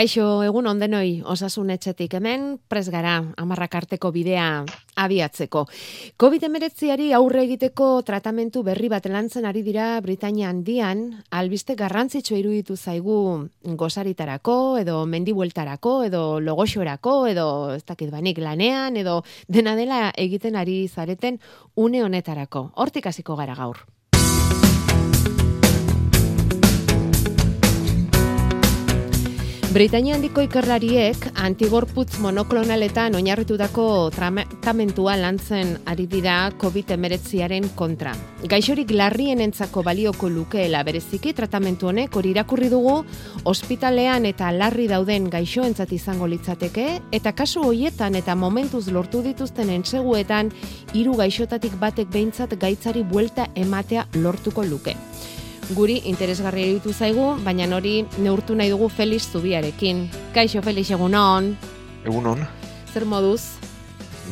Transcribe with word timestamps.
Kaixo, 0.00 0.38
egun 0.40 0.64
ondenoi, 0.64 1.20
osasun 1.28 1.68
etxetik 1.74 2.14
hemen, 2.16 2.54
pres 2.72 2.86
gara, 2.88 3.18
amarrak 3.42 3.74
arteko 3.82 4.08
bidea 4.14 4.46
abiatzeko. 5.04 5.66
COVID-19ari 6.24 7.10
aurre 7.18 7.42
egiteko 7.44 7.90
tratamentu 8.08 8.62
berri 8.64 8.88
bat 8.88 9.10
lantzen 9.12 9.44
ari 9.44 9.60
dira 9.60 9.90
Britania 10.00 10.48
handian, 10.48 11.04
albiste 11.42 11.76
garrantzitsua 11.76 12.40
iruditu 12.40 12.78
zaigu 12.80 13.18
gozaritarako, 13.84 14.56
edo 14.86 15.04
mendibueltarako, 15.04 15.94
edo 16.08 16.24
logoxorako, 16.48 17.20
edo 17.36 17.46
ez 17.76 17.84
dakit 17.84 18.08
banik 18.08 18.40
lanean, 18.40 18.96
edo 18.96 19.20
dena 19.52 19.76
dela 19.76 20.06
egiten 20.16 20.56
ari 20.56 20.86
zareten 20.88 21.42
une 21.76 22.06
honetarako. 22.08 22.70
Hortik 22.72 23.12
hasiko 23.12 23.36
gara 23.36 23.52
gaur. 23.64 23.84
Britania 29.70 30.16
handiko 30.16 30.42
ikerlariek 30.42 31.28
antigorputz 31.38 32.16
monoklonaletan 32.18 33.14
oinarritutako 33.14 33.84
tratamentua 34.10 35.14
lantzen 35.14 35.76
ari 35.86 36.08
dira 36.10 36.48
COVID-19aren 36.58 37.68
kontra. 37.78 38.16
Gaixorik 38.50 38.90
larrien 38.90 39.38
entzako 39.44 39.84
balioko 39.86 40.26
lukeela 40.26 40.82
bereziki 40.82 41.30
tratamentu 41.38 41.86
honek 41.92 42.18
hori 42.18 42.32
irakurri 42.34 42.66
dugu 42.72 42.96
ospitalean 43.46 44.26
eta 44.26 44.50
larri 44.50 44.88
dauden 44.90 45.30
gaixoentzat 45.30 45.94
izango 45.94 46.26
litzateke 46.26 46.88
eta 47.14 47.30
kasu 47.30 47.62
hoietan 47.70 48.18
eta 48.18 48.34
momentuz 48.34 48.88
lortu 48.90 49.22
dituzten 49.22 49.70
entseguetan 49.70 50.50
hiru 50.98 51.14
gaixotatik 51.22 51.78
batek 51.78 52.10
behintzat 52.10 52.58
gaitzari 52.58 53.06
buelta 53.06 53.46
ematea 53.54 54.08
lortuko 54.18 54.66
luke 54.66 54.98
guri 55.74 56.00
interesgarria 56.10 56.66
iruditu 56.66 56.92
zaigu, 56.92 57.26
baina 57.44 57.68
hori 57.76 58.04
neurtu 58.18 58.54
nahi 58.54 58.70
dugu 58.70 58.88
Felix 58.88 59.30
Zubiarekin. 59.32 60.08
Kaixo 60.34 60.62
Felix 60.62 60.90
egunon. 60.90 61.54
Egunon. 62.04 62.44
Zer 62.92 63.04
moduz? 63.04 63.42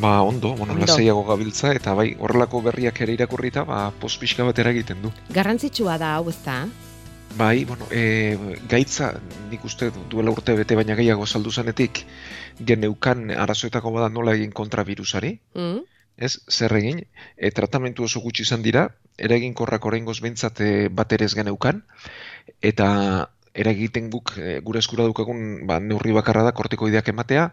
Ba, 0.00 0.22
ondo, 0.22 0.54
bueno, 0.54 0.74
ondo. 0.74 0.86
lasaiago 0.86 1.24
gabiltza, 1.26 1.72
eta 1.74 1.94
bai, 1.94 2.12
horrelako 2.18 2.62
berriak 2.62 3.00
ere 3.02 3.14
irakurrita, 3.18 3.64
ba, 3.64 3.90
pospixka 4.00 4.44
bat 4.46 4.58
egiten 4.58 5.02
du. 5.02 5.12
Garrantzitsua 5.34 5.98
da, 5.98 6.14
hau 6.16 6.28
ez 6.30 6.38
da? 6.44 6.66
Bai, 7.36 7.64
bueno, 7.64 7.86
e, 7.90 8.38
gaitza, 8.68 9.12
nik 9.50 9.64
uste 9.64 9.90
duela 10.10 10.30
urte 10.30 10.54
bete 10.54 10.74
baina 10.78 10.94
gehiago 10.94 11.26
saldu 11.26 11.50
zanetik, 11.50 12.04
geneukan 12.58 13.30
arazoetako 13.30 13.92
bada 13.92 14.08
nola 14.08 14.34
egin 14.38 14.52
kontra 14.52 14.84
virusari. 14.84 15.38
Mm 15.54 15.86
ez, 16.18 16.38
zer 16.50 16.74
egin, 16.76 17.04
e, 17.36 17.50
tratamentu 17.54 18.04
oso 18.04 18.20
gutxi 18.20 18.44
izan 18.44 18.64
dira, 18.66 18.88
eraginkorrak 19.18 19.84
oraingoz 19.90 20.20
behintzat 20.24 20.60
e, 20.60 20.70
bat 21.00 21.12
ere 21.12 21.26
ez 21.28 21.34
geneukan, 21.38 21.82
eta 22.62 22.88
eragiten 23.58 24.10
guk 24.14 24.36
e, 24.38 24.60
gure 24.64 24.82
eskura 24.84 25.08
dukagun 25.08 25.66
ba, 25.66 25.80
neurri 25.80 26.14
bakarra 26.16 26.44
da 26.46 26.54
kortikoideak 26.54 27.10
ematea, 27.14 27.50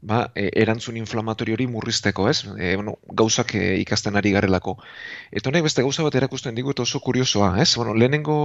ba, 0.00 0.30
e, 0.34 0.48
erantzun 0.62 0.96
inflamatorio 0.96 1.54
hori 1.54 1.66
murrizteko, 1.70 2.28
ez? 2.30 2.44
E, 2.56 2.74
bueno, 2.76 2.96
gauzak 3.20 3.54
e, 3.58 3.64
ikasten 3.82 4.16
ari 4.16 4.32
garelako. 4.34 4.76
Eta 5.30 5.50
honek 5.50 5.66
beste 5.68 5.84
gauza 5.84 6.06
bat 6.06 6.16
erakusten 6.20 6.56
digu 6.58 6.72
eta 6.72 6.86
oso 6.86 7.00
kuriosoa, 7.04 7.52
ez? 7.62 7.74
Bueno, 7.76 7.94
lehenengo 7.94 8.38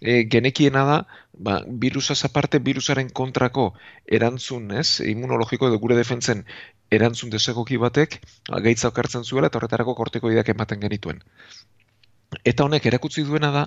e, 0.00 0.24
genekiena 0.30 0.84
da, 0.90 0.98
ba, 1.48 1.60
virusaz 1.84 2.24
aparte 2.24 2.58
virusaren 2.70 3.10
kontrako 3.10 3.72
erantzun, 4.06 4.70
ez? 4.80 5.00
Immunologiko 5.14 5.68
edo 5.68 5.78
gure 5.82 6.00
defentzen 6.00 6.44
erantzun 6.94 7.30
desegoki 7.30 7.78
batek 7.80 8.20
ba, 8.48 8.60
gaitza 8.64 8.90
okartzen 8.90 9.24
zuela 9.24 9.50
eta 9.50 9.60
horretarako 9.60 9.96
kortikoideak 10.00 10.54
ematen 10.56 10.82
genituen. 10.86 11.22
Eta 12.44 12.64
honek 12.64 12.86
erakutsi 12.86 13.24
duena 13.24 13.50
da, 13.50 13.64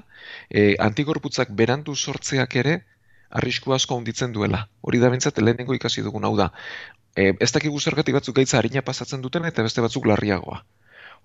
e, 0.50 0.76
antigorputzak 0.90 1.50
berandu 1.52 1.96
sortzeak 1.96 2.56
ere, 2.62 2.80
arrisku 3.30 3.74
asko 3.74 3.98
handitzen 3.98 4.34
duela. 4.34 4.68
Hori 4.82 5.00
da 5.00 5.10
bentsat 5.10 5.40
lehenengo 5.44 5.76
ikasi 5.76 6.04
dugun 6.06 6.26
hau 6.26 6.36
da 6.38 6.52
e, 7.18 7.34
ez 7.46 7.52
dakigu 7.56 7.80
zergatik 7.80 8.18
batzuk 8.20 8.36
gaitza 8.40 8.60
harina 8.60 8.84
pasatzen 8.90 9.24
duten 9.26 9.48
eta 9.50 9.66
beste 9.68 9.84
batzuk 9.86 10.06
larriagoa. 10.12 10.62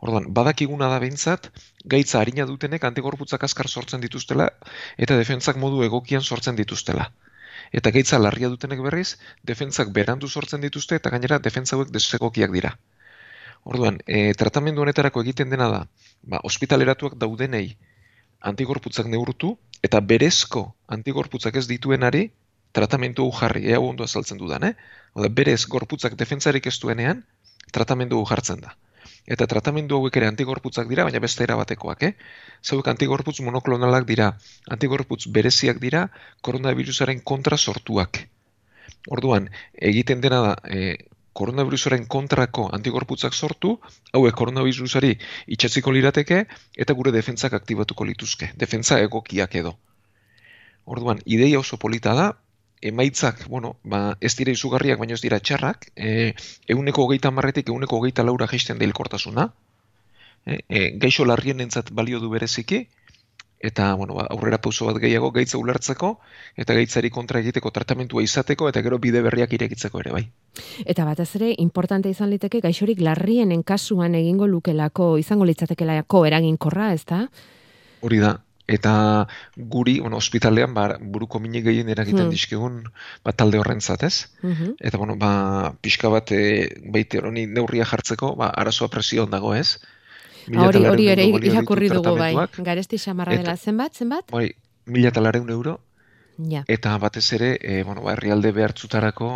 Orduan, 0.02 0.24
badakiguna 0.38 0.88
da 0.90 0.98
behintzat, 1.02 1.50
gaitza 1.94 2.20
harina 2.20 2.46
dutenek 2.48 2.86
antigorputzak 2.88 3.44
askar 3.48 3.68
sortzen 3.68 4.02
dituztela 4.04 4.48
eta 5.06 5.18
defentzak 5.20 5.60
modu 5.64 5.84
egokian 5.88 6.24
sortzen 6.30 6.58
dituztela. 6.58 7.10
Eta 7.80 7.92
gaitza 7.94 8.18
larria 8.18 8.50
dutenek 8.52 8.82
berriz, 8.86 9.10
defentzak 9.50 9.92
berandu 9.98 10.28
sortzen 10.28 10.64
dituzte 10.64 10.98
eta 10.98 11.12
gainera 11.14 11.38
defentza 11.46 11.76
hauek 11.76 11.92
desegokiak 11.94 12.56
dira. 12.56 12.74
Orduan, 13.64 14.00
e, 14.06 14.34
tratamendu 14.34 14.82
honetarako 14.82 15.22
egiten 15.22 15.50
dena 15.52 15.68
da, 15.70 15.82
ba, 16.22 16.40
ospitaleratuak 16.42 17.14
daudenei 17.18 17.76
antigorputzak 18.42 19.06
neurtu 19.06 19.54
eta 19.86 20.00
berezko 20.02 20.64
antigorputzak 20.96 21.56
ez 21.60 21.68
dituenari 21.70 22.30
tratamendu 22.72 23.26
hau 23.26 23.32
jarri, 23.38 23.66
ea 23.70 23.80
ondo 23.80 24.04
azaltzen 24.04 24.40
dudan, 24.40 24.64
eh? 24.64 24.72
Oda, 25.14 25.28
berez, 25.28 25.60
gorputzak 25.68 26.16
defentzarik 26.18 26.66
ez 26.66 26.78
duenean, 26.80 27.22
tratamendu 27.70 28.18
hau 28.18 28.26
jartzen 28.26 28.62
da. 28.64 28.74
Eta 29.28 29.46
tratamendu 29.46 29.98
hauek 30.00 30.16
ere 30.18 30.26
antigorputzak 30.30 30.88
dira, 30.90 31.04
baina 31.06 31.20
beste 31.22 31.44
erabatekoak, 31.44 32.02
eh? 32.08 32.12
Zauek 32.64 32.88
antigorputz 32.94 33.38
monoklonalak 33.46 34.08
dira, 34.08 34.32
antigorputz 34.76 35.26
bereziak 35.36 35.78
dira, 35.84 36.06
koronavirusaren 36.40 37.20
kontra 37.32 37.58
sortuak. 37.58 38.24
Orduan, 39.12 39.48
egiten 39.92 40.24
dena 40.24 40.40
da, 40.48 40.56
e, 40.66 40.96
koronavirusaren 41.32 42.06
kontrako 42.06 42.68
antigorputzak 42.76 43.34
sortu, 43.34 43.78
hauek 44.12 44.34
koronavirusari 44.36 45.14
itxatziko 45.56 45.92
lirateke, 45.94 46.44
eta 46.76 46.96
gure 46.98 47.12
defentzak 47.14 47.56
aktibatuko 47.58 48.04
lituzke, 48.08 48.52
defentza 48.56 49.00
egokiak 49.00 49.56
edo. 49.62 49.76
Orduan, 50.84 51.22
ideia 51.24 51.60
oso 51.60 51.78
polita 51.78 52.14
da, 52.18 52.32
emaitzak, 52.82 53.46
bueno, 53.48 53.76
ba, 53.84 54.16
ez 54.20 54.34
dira 54.36 54.52
izugarriak, 54.52 54.98
baina 54.98 55.14
ez 55.14 55.22
dira 55.22 55.38
txarrak, 55.38 55.92
e, 55.96 56.32
euneko 56.74 57.06
hogeita 57.06 57.30
marretik, 57.30 57.70
euneko 57.70 58.00
hogeita 58.00 58.24
laura 58.26 58.48
geisten 58.50 58.80
da 58.80 58.84
hilkortasuna, 58.88 59.46
e, 60.44 60.58
e, 60.68 60.82
gaixo 61.04 61.24
larrien 61.24 61.62
entzat 61.62 61.92
balio 61.94 62.18
du 62.20 62.32
bereziki, 62.32 62.86
eta 63.62 63.94
bueno, 63.94 64.14
ba, 64.18 64.26
aurrera 64.34 64.58
pauso 64.60 64.88
bat 64.88 64.98
gehiago 65.00 65.30
gaitza 65.32 65.58
ulertzeko, 65.58 66.16
eta 66.58 66.74
gaitzari 66.74 67.10
kontra 67.14 67.40
egiteko 67.40 67.70
tratamentua 67.70 68.24
izateko, 68.26 68.68
eta 68.68 68.82
gero 68.82 68.98
bide 68.98 69.22
berriak 69.22 69.54
irekitzeko 69.54 70.02
ere, 70.02 70.12
bai. 70.12 70.24
Eta 70.84 71.06
batez 71.06 71.30
ere, 71.38 71.52
importante 71.62 72.10
izan 72.10 72.32
liteke, 72.34 72.60
gaixorik 72.60 73.00
larrienen 73.00 73.62
kasuan 73.62 74.18
egingo 74.18 74.50
lukelako, 74.50 75.14
izango 75.22 75.46
litzatekelako 75.48 76.26
eraginkorra, 76.26 76.92
ez 76.92 77.04
da? 77.06 77.26
Hori 78.02 78.18
da, 78.18 78.34
eta 78.66 79.28
guri, 79.56 79.98
bueno, 80.00 80.18
ospitalean 80.18 80.74
ba, 80.74 80.88
buruko 80.98 81.38
mini 81.38 81.62
gehien 81.62 81.88
eragiten 81.92 82.26
hmm. 82.26 82.34
dizkigun 82.34 82.82
ba, 83.24 83.32
talde 83.32 83.62
horrentzat, 83.62 84.02
ez? 84.02 84.28
Hmm. 84.42 84.74
Eta 84.80 84.98
bueno, 84.98 85.16
ba, 85.20 85.74
pixka 85.82 86.10
bat 86.12 86.34
e, 86.34 86.68
baite 86.94 87.22
hori 87.22 87.46
neurria 87.46 87.86
jartzeko, 87.88 88.34
ba, 88.38 88.50
arazoa 88.50 88.90
presio 88.90 89.26
dago, 89.26 89.54
ez? 89.54 89.78
Hori, 90.48 90.84
hori 90.86 91.08
ere 91.12 91.26
irakurri 91.26 91.88
dugu 91.92 92.16
bai. 92.18 92.34
Garesti 92.58 92.98
xamarra 92.98 93.36
dela 93.38 93.56
zenbat, 93.56 93.94
zenbat? 93.94 94.30
Bai, 94.32 94.50
mila 94.86 95.12
talareun 95.14 95.50
euro. 95.50 95.78
Ja. 96.48 96.62
Eta 96.66 96.94
batez 96.98 97.26
ere, 97.36 97.50
e, 97.60 97.82
bueno, 97.84 98.02
ba, 98.02 98.14
herrialde 98.14 98.52
behartzutarako 98.56 99.28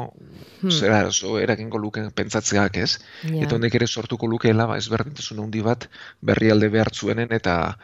hmm. 0.62 0.70
zera 0.72 1.02
oso 1.06 1.36
eragingo 1.38 1.78
luke 1.78 2.02
pentsatzeak, 2.16 2.78
ez? 2.82 2.98
Ja. 3.22 3.44
Eta 3.44 3.58
honek 3.58 3.76
ere 3.78 3.86
sortuko 3.86 4.26
lukeela, 4.26 4.66
ba, 4.66 4.78
ezberdintasun 4.80 5.44
handi 5.44 5.62
bat 5.62 5.86
berrialde 6.20 6.70
behartzuenen 6.72 7.36
eta 7.36 7.76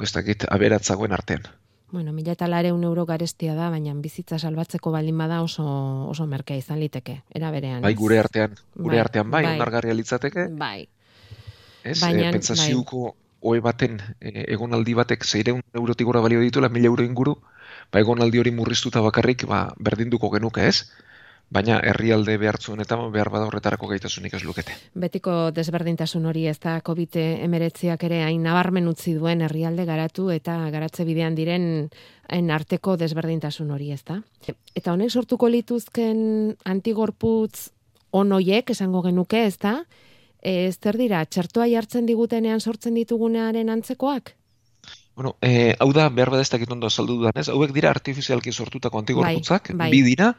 ez 0.00 0.12
dakit 0.14 0.46
aberatzagoen 0.50 1.12
artean. 1.12 1.50
Bueno, 1.94 2.12
mila 2.12 2.32
eta 2.32 2.48
lare 2.48 2.72
un 2.72 2.82
euro 2.82 3.04
garestia 3.06 3.54
da, 3.54 3.68
baina 3.70 3.92
bizitza 4.02 4.38
salbatzeko 4.38 4.90
baldin 4.90 5.18
bada 5.18 5.42
oso, 5.42 5.64
oso 6.10 6.26
merkea 6.26 6.58
izan 6.58 6.80
liteke, 6.82 7.20
era 7.30 7.52
berean. 7.54 7.82
Bai, 7.84 7.94
gure 7.94 8.18
artean, 8.18 8.56
gure 8.74 8.96
bai, 8.96 9.04
artean 9.04 9.30
bai, 9.30 9.44
bai. 9.58 9.94
litzateke. 9.94 10.48
Bai. 10.58 10.88
Ez, 11.84 12.00
baina, 12.00 12.28
e, 12.28 12.32
pentsaziuko 12.32 13.04
bai. 13.04 13.14
oe 13.52 13.60
baten 13.60 14.00
e, 14.20 14.46
egonaldi 14.56 14.96
batek 14.96 15.24
zeireun 15.24 15.62
eurotik 15.72 16.08
gora 16.08 16.22
balio 16.24 16.40
dituela, 16.40 16.72
mila 16.72 16.90
euro 16.92 17.04
inguru, 17.04 17.36
ba 17.92 18.00
egonaldi 18.00 18.40
hori 18.40 18.54
murriztuta 18.56 19.02
bakarrik, 19.04 19.44
ba, 19.50 19.66
berdinduko 19.78 20.30
genuke 20.32 20.66
ez, 20.68 20.88
baina 21.54 21.78
herrialde 21.84 22.36
behartzuen 22.40 22.80
eta 22.82 22.96
behar 23.12 23.30
bada 23.32 23.46
horretarako 23.48 23.88
gaitasunik 23.90 24.34
ez 24.34 24.42
lukete. 24.44 24.74
Betiko 24.98 25.50
desberdintasun 25.54 26.26
hori 26.26 26.46
ez 26.50 26.56
da 26.62 26.78
COVID 26.84 27.18
emeretziak 27.20 28.04
ere 28.08 28.22
hain 28.24 28.42
nabarmen 28.42 28.88
utzi 28.90 29.14
duen 29.14 29.44
herrialde 29.44 29.84
garatu 29.84 30.30
eta 30.34 30.56
garatze 30.74 31.04
bidean 31.04 31.36
diren 31.38 31.68
en 32.28 32.50
arteko 32.50 32.96
desberdintasun 32.96 33.70
hori 33.70 33.92
ez 33.92 34.02
da. 34.08 34.20
Eta 34.74 34.92
honek 34.92 35.12
sortuko 35.12 35.48
lituzken 35.52 36.56
antigorputz 36.64 37.70
onoiek 38.14 38.70
esango 38.70 39.02
genuke 39.04 39.44
ez 39.46 39.58
da, 39.58 39.82
ez 40.44 40.76
zer 40.78 40.98
dira, 41.00 41.24
txertoa 41.24 41.66
jartzen 41.72 42.06
digutenean 42.06 42.60
sortzen 42.60 42.94
ditugunearen 42.94 43.72
antzekoak? 43.72 44.34
Bueno, 45.14 45.36
eh, 45.40 45.74
hau 45.78 45.92
da, 45.94 46.08
behar 46.10 46.30
bada 46.30 46.42
ez 46.42 46.50
dakit 46.50 46.70
ondo 46.70 46.90
saldu 46.90 47.18
dudan, 47.20 47.32
ez? 47.38 47.48
Hauek 47.48 47.72
dira 47.72 47.90
artifizialki 47.90 48.52
sortutako 48.52 48.98
antigorputzak, 48.98 49.70
bai, 49.72 49.78
bai. 49.78 49.90
bi 49.90 50.02
dira, 50.02 50.32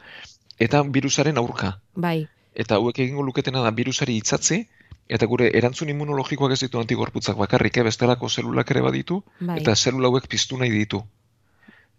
eta 0.60 0.84
virusaren 0.84 1.38
aurka. 1.38 1.78
Bai. 1.96 2.28
Eta 2.54 2.76
hauek 2.76 3.00
egingo 3.00 3.24
luketena 3.24 3.64
da 3.64 3.72
virusari 3.72 4.18
itzatzi, 4.22 4.66
Eta 5.06 5.28
gure 5.30 5.52
erantzun 5.54 5.92
immunologikoak 5.94 6.56
ez 6.56 6.64
ditu 6.64 6.80
antigorputzak 6.82 7.38
bakarrik, 7.38 7.78
eh? 7.78 7.84
bestelako 7.86 8.30
zelulak 8.30 8.72
ere 8.74 8.82
baditu, 8.82 9.20
bai. 9.40 9.60
eta 9.62 9.76
zelula 9.76 10.10
hauek 10.10 10.26
piztu 10.32 10.58
nahi 10.58 10.72
ditu. 10.74 11.04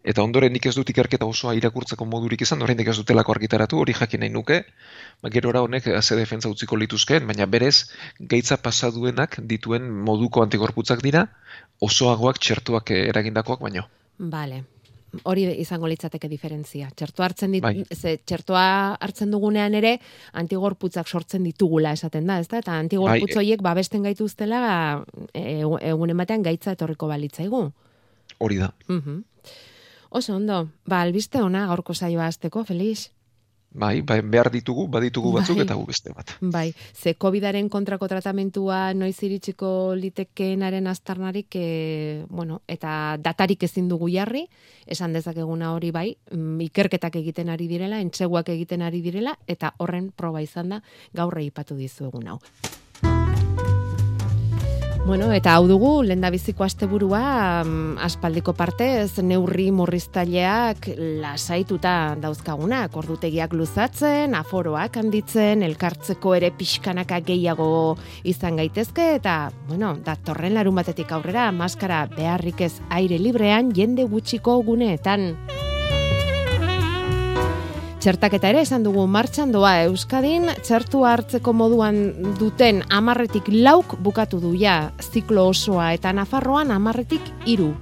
Eta 0.06 0.22
ondoren 0.22 0.52
nik 0.54 0.68
ez 0.70 0.74
dut 0.76 0.90
ikerketa 0.92 1.26
osoa 1.26 1.56
irakurtzeko 1.58 2.06
modurik 2.06 2.44
izan, 2.46 2.62
oraindik 2.62 2.92
ez 2.92 2.94
dutelako 3.00 3.34
argitaratu, 3.34 3.80
hori 3.82 3.96
jakin 3.98 4.22
nahi 4.22 4.30
nuke, 4.30 4.60
ba, 5.22 5.32
gerora 5.34 5.64
honek 5.66 5.88
ze 6.00 6.18
defentza 6.18 6.52
utziko 6.52 6.78
lituzkeen, 6.78 7.26
baina 7.26 7.48
berez, 7.50 7.90
gaitza 8.20 8.60
pasaduenak 8.62 9.40
dituen 9.50 9.90
moduko 10.06 10.46
antigorputzak 10.46 11.02
dira, 11.02 11.26
osoagoak 11.82 12.38
txertuak 12.38 12.94
eragindakoak 13.00 13.66
baino. 13.66 13.88
Vale, 14.18 14.62
hori 15.26 15.50
izango 15.66 15.90
litzateke 15.90 16.30
diferentzia. 16.30 16.88
Txertua 16.94 17.26
hartzen 17.26 17.58
dit, 17.58 17.66
bai. 17.66 17.82
ze, 17.90 18.16
txertua 18.22 18.64
hartzen 19.02 19.34
dugunean 19.34 19.74
ere 19.74 19.96
antigorputzak 20.38 21.08
sortzen 21.08 21.42
ditugula 21.50 21.96
esaten 21.98 22.30
da, 22.30 22.38
ezta? 22.38 22.62
Eta 22.62 22.78
antigorputz 22.78 23.34
bai. 23.34 23.40
horiek 23.42 23.62
babesten 23.62 24.06
gaituztela 24.06 24.60
e, 25.32 25.62
egunen 25.90 26.22
batean 26.22 26.46
gaitza 26.46 26.78
etorriko 26.78 27.10
balitzaigu. 27.10 27.70
Hori 28.38 28.62
da. 28.62 28.70
Uh 28.86 29.22
Oso 30.16 30.34
ondo, 30.34 30.70
ba, 30.88 31.02
albiste 31.04 31.42
ona 31.44 31.66
gaurko 31.68 31.92
saioa 31.92 32.24
azteko, 32.30 32.62
Felix. 32.64 33.10
Bai, 33.76 34.00
bai, 34.00 34.22
behar 34.24 34.48
ditugu, 34.48 34.86
baditugu 34.88 35.34
batzuk 35.34 35.58
bai. 35.58 35.66
eta 35.66 35.74
gu 35.76 35.84
beste 35.84 36.14
bat. 36.16 36.32
Bai, 36.40 36.70
ze 36.94 37.12
COVIDaren 37.20 37.68
kontrako 37.68 38.08
tratamentua 38.08 38.94
noiz 38.94 39.18
iritsiko 39.28 39.92
litekeenaren 40.00 40.88
astarnarik, 40.88 41.58
e, 41.60 42.24
bueno, 42.30 42.62
eta 42.66 43.18
datarik 43.20 43.68
ezin 43.68 43.92
dugu 43.92 44.08
jarri, 44.08 44.46
esan 44.86 45.12
dezakeguna 45.12 45.74
hori 45.74 45.92
bai, 45.92 46.16
mm, 46.30 46.64
ikerketak 46.70 47.20
egiten 47.20 47.52
ari 47.52 47.68
direla, 47.68 48.00
entseguak 48.00 48.48
egiten 48.56 48.80
ari 48.88 49.04
direla, 49.04 49.36
eta 49.46 49.74
horren 49.76 50.08
proba 50.16 50.40
izan 50.40 50.72
da 50.72 50.82
gaurre 51.12 51.44
ipatu 51.44 51.76
dizu 51.76 52.08
egun 52.08 52.32
hau. 52.32 52.40
Bueno, 55.06 55.28
eta 55.30 55.52
hau 55.54 55.68
dugu, 55.70 56.00
lenda 56.02 56.32
biziko 56.34 56.64
asteburua 56.66 57.62
mm, 57.62 58.00
aspaldiko 58.02 58.56
partez 58.58 59.22
neurri 59.22 59.68
murriztaileak 59.70 60.88
lasaituta 61.22 62.16
dauzkaguna, 62.18 62.80
ordutegiak 62.90 63.54
luzatzen, 63.54 64.34
aforoak 64.34 64.98
handitzen, 64.98 65.62
elkartzeko 65.62 66.34
ere 66.40 66.50
pixkanaka 66.58 67.20
gehiago 67.28 67.68
izan 68.26 68.58
gaitezke, 68.58 69.12
eta, 69.20 69.36
bueno, 69.68 69.92
datorren 70.02 70.58
larun 70.58 70.82
batetik 70.82 71.14
aurrera, 71.14 71.52
maskara 71.54 72.08
beharrik 72.10 72.66
ez 72.66 72.72
aire 72.90 73.22
librean 73.22 73.70
jende 73.78 74.10
gutxiko 74.10 74.58
guneetan. 74.66 75.36
Txertaketa 78.06 78.52
ere 78.52 78.60
esan 78.62 78.84
dugu 78.86 79.02
martxan 79.10 79.50
doa 79.50 79.72
Euskadin, 79.88 80.44
txertu 80.62 81.00
hartzeko 81.10 81.50
moduan 81.50 81.96
duten 82.38 82.84
amarretik 82.94 83.48
lauk 83.50 83.96
bukatu 83.98 84.38
du 84.38 84.52
ja 84.54 84.92
ziklo 85.02 85.48
osoa 85.50 85.88
eta 85.96 86.12
Nafarroan 86.14 86.70
amarretik 86.70 87.32
iru. 87.50 87.72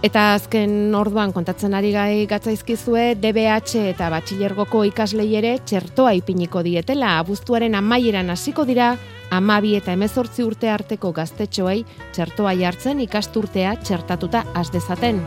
Eta 0.00 0.22
azken 0.38 0.96
orduan 0.96 1.34
kontatzen 1.36 1.76
ari 1.76 1.90
gai 1.92 2.24
gatzaizkizue 2.30 3.18
DBH 3.20 3.82
eta 3.90 4.08
batxilergoko 4.16 4.86
ikaslei 4.88 5.34
ere 5.42 5.58
txertoa 5.60 6.14
ipiniko 6.22 6.62
dietela 6.64 7.18
abuztuaren 7.18 7.76
amaieran 7.76 8.32
hasiko 8.32 8.64
dira 8.64 8.94
amabi 9.28 9.74
eta 9.76 9.92
emezortzi 9.92 10.48
urte 10.48 10.72
arteko 10.72 11.12
gaztetxoei 11.20 11.84
txertoa 12.16 12.56
jartzen 12.64 13.04
ikasturtea 13.04 13.76
txertatuta 13.84 14.46
azdezaten. 14.54 15.20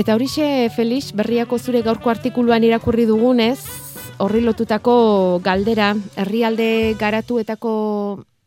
Eta 0.00 0.14
horixe, 0.16 0.70
Felix, 0.72 1.10
berriako 1.12 1.58
zure 1.60 1.82
gaurko 1.84 2.08
artikuluan 2.08 2.64
irakurri 2.64 3.04
dugunez, 3.04 3.58
horri 4.24 4.40
lotutako 4.40 4.94
galdera, 5.44 5.90
herrialde 6.16 6.94
garatuetako 6.96 7.72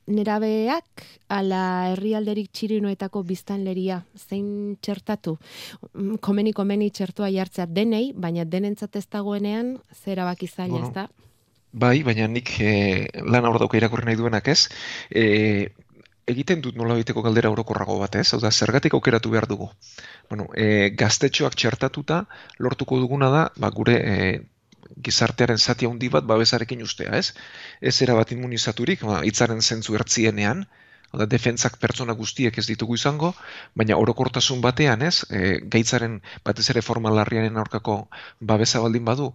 nerabeak, 0.09 1.03
ala 1.29 1.91
herrialderik 1.91 2.49
txirinoetako 2.49 3.21
biztanleria, 3.29 3.99
zein 4.17 4.79
txertatu? 4.81 5.35
Mm, 5.93 6.17
komeni, 6.25 6.55
komeni 6.57 6.89
txertua 6.89 7.29
jartzea 7.35 7.69
denei, 7.69 8.07
baina 8.17 8.47
denentzat 8.49 8.97
ez 8.97 9.05
dagoenean, 9.05 9.75
zera 9.93 10.25
baki 10.25 10.49
zaila, 10.49 10.87
ez 10.87 10.91
da? 10.97 11.05
Bai, 11.85 11.99
baina 12.05 12.25
nik 12.33 12.49
eh, 12.65 13.05
lan 13.29 13.45
aurrauka 13.45 13.77
irakurri 13.77 14.09
nahi 14.09 14.17
duenak 14.17 14.49
ez. 14.49 14.63
Eh, 15.09 15.69
egiten 16.27 16.61
dut 16.63 16.77
nola 16.79 16.95
biteko 16.99 17.23
galdera 17.25 17.51
orokorrago 17.51 17.97
bat, 17.99 18.15
ez? 18.15 18.27
Hau 18.33 18.39
da, 18.43 18.51
zergatik 18.51 18.95
aukeratu 18.97 19.31
behar 19.33 19.47
dugu. 19.49 19.69
Bueno, 20.29 20.47
e, 20.55 20.89
gaztetxoak 20.99 21.55
txertatuta, 21.59 22.23
lortuko 22.59 22.99
duguna 23.01 23.29
da, 23.33 23.43
ba, 23.59 23.71
gure 23.75 23.97
e, 23.99 24.15
gizartearen 25.03 25.57
zati 25.57 25.89
handi 25.89 26.09
bat 26.13 26.27
babesarekin 26.29 26.83
ustea, 26.85 27.17
ez? 27.17 27.33
Ez 27.81 27.95
era 28.05 28.15
bat 28.19 28.31
immunizaturik, 28.35 29.03
ba, 29.09 29.21
itzaren 29.27 29.61
zentzu 29.61 29.97
ertzienean, 29.99 30.65
da, 31.13 31.27
defentzak 31.29 31.77
pertsona 31.81 32.15
guztiek 32.17 32.57
ez 32.57 32.65
ditugu 32.69 32.95
izango, 32.99 33.33
baina 33.75 33.97
orokortasun 34.01 34.63
batean, 34.63 35.03
ez? 35.09 35.25
E, 35.29 35.59
gaitzaren 35.75 36.21
batez 36.45 36.69
ere 36.73 36.85
formalarrianen 36.85 37.59
aurkako 37.61 37.99
babesa 38.39 38.81
baldin 38.85 39.05
badu, 39.11 39.33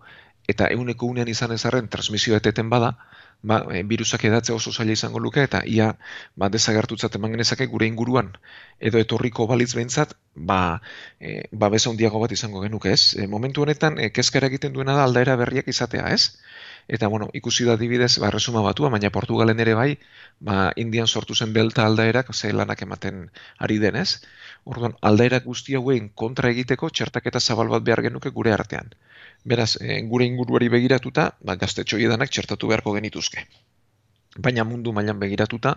eta 0.48 0.68
euneko 0.74 1.06
unean 1.06 1.28
izan 1.28 1.52
ezaren 1.52 1.88
transmisio 1.92 2.36
eteten 2.36 2.70
bada, 2.72 2.94
ba, 3.42 3.58
virusak 3.90 4.24
edatzea 4.24 4.56
oso 4.56 4.72
zaila 4.72 4.92
izango 4.96 5.20
luke 5.20 5.42
eta 5.42 5.62
ia 5.66 5.88
ba 6.36 6.48
desagertutzat 6.48 7.14
eman 7.18 7.36
genezake 7.36 7.66
gure 7.66 7.86
inguruan 7.86 8.32
edo 8.80 8.98
etorriko 8.98 9.46
balitz 9.46 9.74
behintzat 9.74 10.14
ba 10.34 10.80
e, 11.20 11.42
ba 11.52 11.70
handiago 11.90 12.18
bat 12.20 12.32
izango 12.32 12.60
genuke, 12.60 12.92
ez? 12.92 13.14
E, 13.14 13.26
momentu 13.26 13.62
honetan 13.62 13.98
e, 13.98 14.10
kezkara 14.10 14.46
egiten 14.46 14.72
duena 14.72 14.94
da 14.94 15.04
aldaera 15.04 15.36
berriak 15.36 15.68
izatea, 15.68 16.08
ez? 16.14 16.38
Eta 16.88 17.06
bueno, 17.08 17.28
ikusi 17.34 17.64
da 17.64 17.74
adibidez, 17.74 18.18
ba 18.18 18.30
resuma 18.30 18.62
batua, 18.62 18.88
baina 18.88 19.10
Portugalen 19.10 19.60
ere 19.60 19.74
bai, 19.74 19.98
ba 20.40 20.72
Indian 20.76 21.06
sortu 21.06 21.34
zen 21.34 21.52
belta 21.52 21.84
aldaerak 21.86 22.32
ze 22.34 22.52
lanak 22.52 22.82
ematen 22.82 23.30
ari 23.58 23.78
denez. 23.78 24.22
Orduan, 24.64 24.96
aldaerak 25.02 25.44
guzti 25.44 25.74
hauen 25.74 26.08
kontra 26.14 26.50
egiteko 26.50 26.90
txertaketa 26.90 27.40
zabal 27.40 27.68
bat 27.68 27.82
behar 27.82 28.02
genuke 28.02 28.30
gure 28.30 28.52
artean. 28.52 28.94
Beraz, 29.48 29.78
e, 29.80 30.00
gure 30.12 30.26
inguruari 30.28 30.68
begiratuta, 30.68 31.24
ba, 31.40 31.56
gaztetxo 31.60 31.98
edanak 32.04 32.32
txertatu 32.34 32.68
beharko 32.70 32.92
genituzke. 32.96 33.46
Baina 34.46 34.64
mundu 34.68 34.92
mailan 34.96 35.20
begiratuta, 35.22 35.74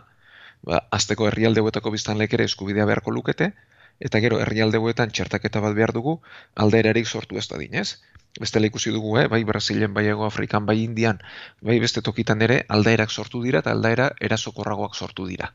ba, 0.68 0.82
azteko 0.98 1.30
herrialdeuetako 1.30 1.94
biztan 1.96 2.22
ere 2.26 2.48
eskubidea 2.50 2.88
beharko 2.90 3.14
lukete, 3.16 3.52
eta 4.02 4.20
gero 4.24 4.40
herrialdeuetan 4.44 5.14
txertaketa 5.16 5.62
bat 5.64 5.78
behar 5.78 5.94
dugu, 5.96 6.18
alderarik 6.66 7.08
sortu 7.08 7.38
ez 7.38 7.48
da 7.52 7.62
dinez. 7.62 8.02
Beste 8.40 8.60
ikusi 8.64 8.92
dugu, 8.96 9.18
eh? 9.20 9.28
bai 9.28 9.44
Brasilen, 9.44 9.94
bai 9.94 10.06
Ego 10.08 10.26
Afrikan, 10.26 10.66
bai 10.66 10.78
Indian, 10.84 11.20
bai 11.62 11.80
beste 11.84 12.02
tokitan 12.02 12.42
ere, 12.42 12.62
aldaerak 12.68 13.12
sortu 13.12 13.42
dira, 13.44 13.60
eta 13.60 13.74
aldaera 13.76 14.12
erasokorragoak 14.20 14.96
sortu 14.96 15.28
dira. 15.28 15.52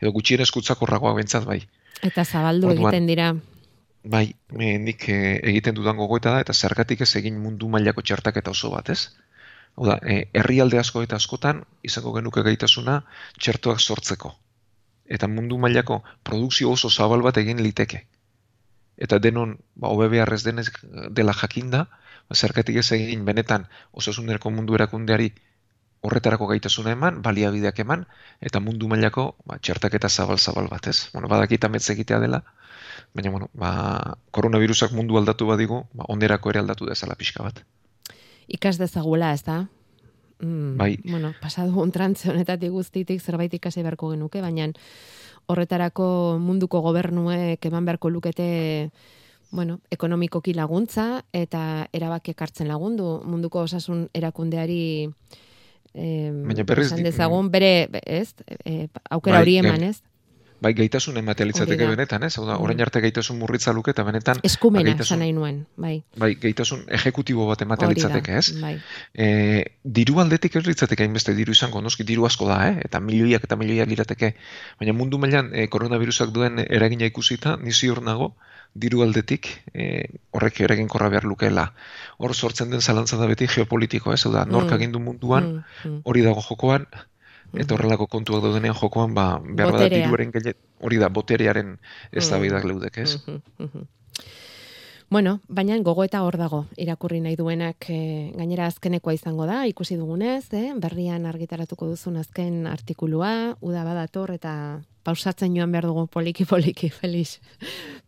Edo 0.00 0.12
gutxien 0.14 0.40
eskutzakorragoak 0.46 1.18
bentsat 1.18 1.44
bai. 1.44 1.60
Eta 2.06 2.24
zabaldu 2.24 2.70
egiten 2.72 3.10
dira. 3.10 3.32
Bai, 4.02 4.34
e, 4.56 4.78
nik 4.78 5.08
e, 5.12 5.16
egiten 5.50 5.74
dudan 5.76 5.96
gogoeta 5.96 6.30
da, 6.32 6.40
eta 6.40 6.54
zergatik 6.54 7.02
ez 7.04 7.14
egin 7.20 7.36
mundu 7.42 7.68
mailako 7.68 8.00
txertaketa 8.00 8.54
oso 8.56 8.70
bat, 8.72 8.88
ez? 8.88 9.10
Hau 9.76 9.84
da, 9.86 9.98
e, 10.00 10.30
herrialde 10.32 10.78
asko 10.80 11.02
eta 11.04 11.18
askotan, 11.20 11.64
izango 11.84 12.14
genuke 12.14 12.42
gaitasuna 12.46 13.02
txertuak 13.38 13.80
sortzeko. 13.80 14.32
Eta 15.04 15.28
mundu 15.28 15.58
mailako 15.58 16.00
produkzio 16.24 16.70
oso 16.72 16.88
zabal 16.88 17.20
bat 17.20 17.36
egin 17.42 17.60
liteke. 17.60 18.06
Eta 18.96 19.18
denon, 19.18 19.58
ba, 19.74 19.92
hobe 19.92 20.08
beharrez 20.08 20.42
denez 20.44 20.70
dela 21.20 21.36
jakinda, 21.36 21.84
ba, 22.28 22.34
zergatik 22.36 22.80
ez 22.80 22.88
egin 22.96 23.24
benetan 23.28 23.68
osasunerako 23.92 24.54
mundu 24.56 24.80
erakundeari 24.80 25.34
horretarako 26.00 26.48
gaitasuna 26.54 26.96
eman, 26.96 27.20
baliabideak 27.20 27.84
eman, 27.84 28.06
eta 28.40 28.64
mundu 28.64 28.88
mailako 28.88 29.34
ba, 29.44 29.60
txertaketa 29.60 30.08
zabal-zabal 30.08 30.72
bat, 30.72 30.88
ez? 30.88 31.10
Bueno, 31.12 31.28
badakita 31.28 31.68
egitea 31.68 32.20
dela, 32.24 32.44
baina 33.14 33.30
bueno, 33.30 33.50
ba, 33.54 34.16
koronavirusak 34.30 34.92
mundu 34.92 35.18
aldatu 35.18 35.46
badigu, 35.46 35.84
ba, 35.94 36.06
onerako 36.08 36.50
ere 36.50 36.62
aldatu 36.62 36.88
dezala 36.88 37.16
pixka 37.18 37.44
bat. 37.46 37.62
Ikas 38.48 38.78
dezagula, 38.78 39.32
ez 39.32 39.44
da? 39.46 39.68
Mm, 40.40 40.76
bai. 40.76 40.98
Bueno, 41.04 41.34
pasadu 41.40 41.82
un 41.82 41.92
trantze 41.92 42.30
honetatik 42.30 42.72
guztitik 42.72 43.20
zerbait 43.20 43.52
ikasi 43.54 43.82
beharko 43.84 44.10
genuke, 44.14 44.40
baina 44.40 44.70
horretarako 45.50 46.38
munduko 46.40 46.80
gobernuek 46.80 47.64
eman 47.66 47.84
beharko 47.84 48.10
lukete 48.10 48.90
bueno, 49.50 49.80
ekonomikoki 49.90 50.54
laguntza 50.54 51.24
eta 51.34 51.88
erabaki 51.92 52.34
ekartzen 52.36 52.68
lagundu 52.70 53.20
munduko 53.26 53.64
osasun 53.66 54.06
erakundeari 54.14 55.10
eh, 55.94 56.30
baina 56.30 56.64
berriz 56.64 56.92
dezagun 57.02 57.50
bere, 57.50 57.88
ez? 58.06 58.30
E, 58.64 58.86
aukera 59.10 59.40
bai, 59.40 59.42
hori 59.42 59.56
eman, 59.64 59.88
ez? 59.90 59.98
Bai 60.60 60.72
gaitasun 60.76 61.16
ematealitzateke 61.20 61.88
benetan, 61.88 62.24
ez? 62.26 62.34
Hau 62.38 62.46
orain 62.56 62.80
arte 62.84 63.00
gaitasun 63.00 63.38
murritza 63.40 63.72
luke 63.76 63.94
eta 63.94 64.04
benetan 64.04 64.42
eskumena 64.44 64.94
ba, 64.98 65.16
nahi 65.16 65.32
nuen, 65.36 65.62
bai. 65.80 65.94
Bai, 66.20 66.34
gaitasun 66.42 66.84
ejekutibo 66.98 67.46
bat 67.48 67.64
ematealitzateke, 67.64 68.36
ez? 68.36 68.60
Bai. 68.60 68.74
E, 69.14 69.28
diru 69.84 70.20
aldetik 70.20 70.56
ez 70.60 70.64
litzateke 70.66 71.06
hainbeste 71.06 71.34
diru 71.38 71.56
izango, 71.56 71.80
noski 71.84 72.04
diru 72.06 72.28
asko 72.28 72.48
da, 72.50 72.60
eh? 72.68 72.76
Eta 72.84 73.00
milioiak 73.00 73.48
eta 73.48 73.58
milioiak 73.60 73.90
lirateke, 73.90 74.34
baina 74.80 74.96
mundu 74.96 75.20
mailan 75.22 75.52
e, 75.54 75.66
koronavirusak 75.72 76.34
duen 76.36 76.60
eragina 76.66 77.08
ikusita, 77.08 77.56
nisi 77.64 77.88
hor 77.88 78.04
nago, 78.04 78.34
diru 78.74 79.02
aldetik 79.02 79.48
e, 79.74 80.06
horrek 80.36 80.60
eragin 80.66 80.88
korra 80.88 81.08
behar 81.10 81.26
lukeela. 81.26 81.70
Hor 82.18 82.34
sortzen 82.34 82.70
den 82.70 82.80
zalantza 82.80 83.18
da 83.18 83.26
beti 83.26 83.48
geopolitiko, 83.50 84.12
ez? 84.14 84.22
da, 84.30 84.44
nork 84.44 84.68
mm. 84.68 84.76
agindu 84.76 85.00
munduan, 85.02 85.48
mm, 85.56 85.88
mm. 85.88 86.02
hori 86.04 86.22
dago 86.26 86.44
jokoan, 86.44 86.86
eta 87.52 87.74
mm. 87.74 87.76
horrelako 87.76 88.06
kontuak 88.06 88.42
daudenean 88.44 88.76
jokoan, 88.78 89.14
ba, 89.14 89.40
behar 89.44 89.78
da 89.78 89.88
diruaren 89.92 90.32
hori 90.80 91.00
da, 91.00 91.08
boterearen 91.08 91.78
ez 92.12 92.28
da 92.28 92.38
mm. 92.38 92.68
leudek, 92.68 92.98
ez? 92.98 93.16
Mm-hmm, 93.26 93.88
Bueno, 95.10 95.40
baina 95.48 95.74
gogo 95.82 96.04
eta 96.06 96.20
hor 96.22 96.36
dago 96.38 96.60
irakurri 96.78 97.18
nahi 97.18 97.34
duenak 97.34 97.88
e, 97.90 98.30
gainera 98.38 98.68
azkenekoa 98.70 99.16
izango 99.16 99.42
da, 99.42 99.64
ikusi 99.66 99.96
dugunez, 99.98 100.44
eh? 100.54 100.70
berrian 100.78 101.26
argitaratuko 101.26 101.88
duzun 101.90 102.20
azken 102.20 102.68
artikulua, 102.70 103.56
uda 103.58 103.82
badator 103.82 104.30
eta 104.36 104.52
pausatzen 105.02 105.54
joan 105.56 105.72
behar 105.72 105.86
dugu 105.88 106.06
poliki 106.06 106.44
poliki, 106.44 106.90
Felix. 106.90 107.38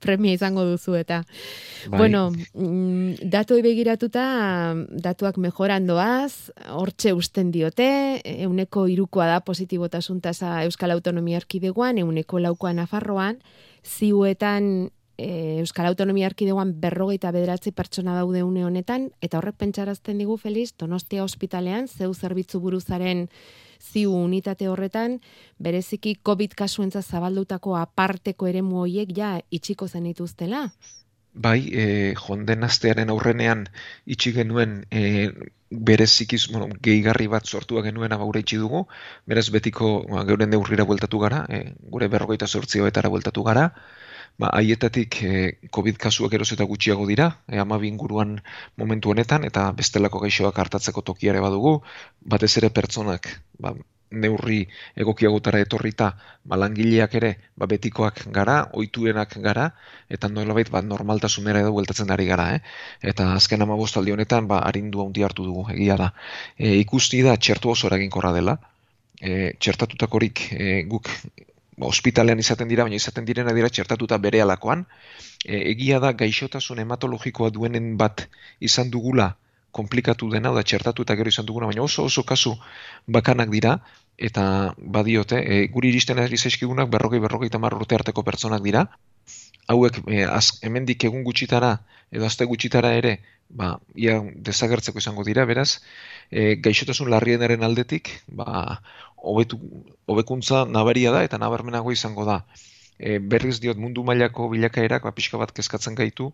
Premia 0.03 0.37
izango 0.37 0.65
duzu 0.69 0.95
eta. 0.99 1.23
Bai. 1.89 1.99
Bueno, 1.99 2.31
mm, 2.31 3.29
datu 3.33 3.59
begiratuta, 3.63 4.75
datuak 4.91 5.39
mejoran 5.39 5.87
doaz, 5.87 6.53
hortxe 6.69 7.13
usten 7.13 7.53
diote, 7.53 8.21
euneko 8.25 8.87
irukoa 8.89 9.29
da 9.31 9.41
positibotasuntaza 9.41 10.63
Euskal 10.65 10.91
Autonomia 10.91 11.41
Arkideguan, 11.43 11.99
euneko 11.99 12.43
laukoa 12.43 12.75
Nafarroan, 12.77 13.41
ziuetan 13.85 14.91
e, 15.19 15.59
Euskal 15.61 15.87
Autonomia 15.87 16.27
Arkidegoan 16.27 16.75
berrogeita 16.81 17.33
bederatzi 17.33 17.73
pertsona 17.73 18.15
daude 18.19 18.43
une 18.43 18.65
honetan, 18.65 19.11
eta 19.21 19.39
horrek 19.39 19.59
pentsarazten 19.61 20.19
digu, 20.19 20.37
Feliz, 20.37 20.73
Donostia 20.79 21.25
Hospitalean, 21.25 21.89
zeu 21.89 22.13
zerbitzu 22.15 22.61
buruzaren 22.61 23.29
ziu 23.83 24.15
unitate 24.15 24.69
horretan, 24.69 25.19
bereziki 25.59 26.17
COVID 26.23 26.55
kasuentza 26.55 27.03
zabaldutako 27.03 27.77
aparteko 27.77 28.47
ere 28.47 28.63
hoiek 28.63 29.17
ja 29.17 29.41
itxiko 29.51 29.89
zen 29.89 30.07
ituztela? 30.07 30.69
Bai, 31.35 31.59
e, 31.73 32.15
jonden 32.21 32.65
astearen 32.65 33.11
aurrenean 33.11 33.65
itxi 34.05 34.33
genuen 34.37 34.85
e, 34.91 35.31
bereziki 35.71 36.37
bueno, 36.53 36.69
gehigarri 36.89 37.27
bat 37.35 37.47
sortua 37.47 37.83
genuen 37.83 38.13
abaure 38.13 38.43
itxi 38.45 38.59
dugu, 38.61 38.83
beraz 39.27 39.49
betiko 39.55 39.93
ba, 40.11 40.27
geuren 40.29 40.53
neurrira 40.53 40.85
bueltatu 40.85 41.19
gara, 41.23 41.47
e, 41.49 41.73
gure 41.95 42.09
berrogeita 42.13 42.47
sortzioetara 42.47 43.09
bueltatu 43.09 43.43
gara, 43.49 43.71
ba, 44.39 44.51
aietatik 44.59 45.23
e, 45.23 45.33
COVID 45.71 45.99
kasuak 46.01 46.35
eroz 46.39 46.51
eta 46.57 46.67
gutxiago 46.69 47.07
dira, 47.09 47.29
e, 47.49 47.59
ama 47.63 47.79
inguruan 47.87 48.41
momentu 48.77 49.13
honetan, 49.13 49.45
eta 49.49 49.71
bestelako 49.77 50.23
gaixoak 50.25 50.59
hartatzeko 50.59 51.03
tokiare 51.03 51.41
badugu, 51.45 51.81
batez 52.35 52.57
ere 52.61 52.71
pertsonak, 52.71 53.29
ba, 53.61 53.75
neurri 54.13 54.59
egokiagotara 54.97 55.61
etorrita, 55.65 56.11
ba, 56.45 56.59
langileak 56.61 57.15
ere, 57.21 57.33
ba, 57.57 57.69
betikoak 57.71 58.27
gara, 58.35 58.59
oituenak 58.79 59.39
gara, 59.45 59.71
eta 60.13 60.29
nolabait, 60.29 60.69
ba, 60.73 60.83
normaltasunera 60.85 61.63
edo 61.65 61.73
bueltatzen 61.77 62.13
ari 62.13 62.27
gara, 62.29 62.51
eh? 62.57 62.61
Eta 63.13 63.33
azken 63.37 63.65
ama 63.65 63.79
bostaldi 63.81 64.13
honetan, 64.13 64.49
ba, 64.51 64.61
harindu 64.69 65.05
handi 65.05 65.25
hartu 65.25 65.47
dugu, 65.49 65.65
egia 65.77 65.97
da. 66.01 66.13
E, 66.59 66.77
ikusti 66.83 67.23
da, 67.25 67.37
txertu 67.37 67.73
oso 67.73 67.89
eraginkorra 67.89 68.35
dela, 68.37 68.59
e, 69.21 69.55
txertatutakorik 69.59 70.47
e, 70.53 70.69
guk 70.91 71.11
ospitalean 71.89 72.41
izaten 72.43 72.69
dira, 72.69 72.87
baina 72.87 72.99
izaten 72.99 73.25
direna 73.29 73.55
dira 73.57 73.69
txertatuta 73.69 74.19
bere 74.19 74.43
alakoan. 74.43 74.85
E, 75.45 75.59
egia 75.73 76.01
da 76.03 76.13
gaixotasun 76.13 76.83
hematologikoa 76.83 77.51
duenen 77.51 77.97
bat 78.01 78.27
izan 78.61 78.91
dugula 78.91 79.33
komplikatu 79.73 80.29
dena, 80.31 80.53
da 80.53 80.63
txertatuta 80.63 81.17
gero 81.17 81.33
izan 81.33 81.49
duguna, 81.49 81.71
baina 81.71 81.83
oso 81.83 82.05
oso 82.05 82.23
kasu 82.29 82.55
bakanak 83.09 83.51
dira, 83.51 83.79
eta 84.19 84.45
badiote, 84.77 85.41
e, 85.41 85.67
guri 85.73 85.93
iristen 85.95 86.21
ari 86.21 86.37
zaizkigunak 86.37 86.91
berrogei 86.93 87.21
berrogei 87.25 87.51
tamar 87.51 87.75
urte 87.79 87.97
arteko 87.97 88.23
pertsonak 88.23 88.63
dira, 88.63 88.87
hauek 89.69 90.01
e, 90.07 90.25
az, 90.27 90.59
hemendik 90.63 91.05
egun 91.05 91.25
gutxitara, 91.27 91.77
edo 92.11 92.27
azte 92.27 92.47
gutxitara 92.49 92.93
ere, 92.99 93.17
ba, 93.49 93.77
ia 93.95 94.19
desagertzeko 94.49 94.99
izango 95.03 95.25
dira, 95.29 95.45
beraz, 95.49 95.83
e, 96.31 96.57
gaixotasun 96.65 97.11
larrienaren 97.13 97.63
aldetik, 97.67 98.11
ba, 98.27 98.81
hobetu, 99.17 99.59
hobekuntza 100.11 100.65
nabaria 100.67 101.13
da 101.15 101.23
eta 101.27 101.39
nabarmenago 101.39 101.93
izango 101.93 102.27
da. 102.29 102.43
E, 102.99 103.19
berriz 103.19 103.59
diot 103.61 103.79
mundu 103.81 104.05
mailako 104.07 104.49
bilakaerak 104.53 105.07
ba, 105.07 105.15
pixka 105.17 105.41
bat 105.41 105.53
kezkatzen 105.57 105.97
gaitu, 105.99 106.33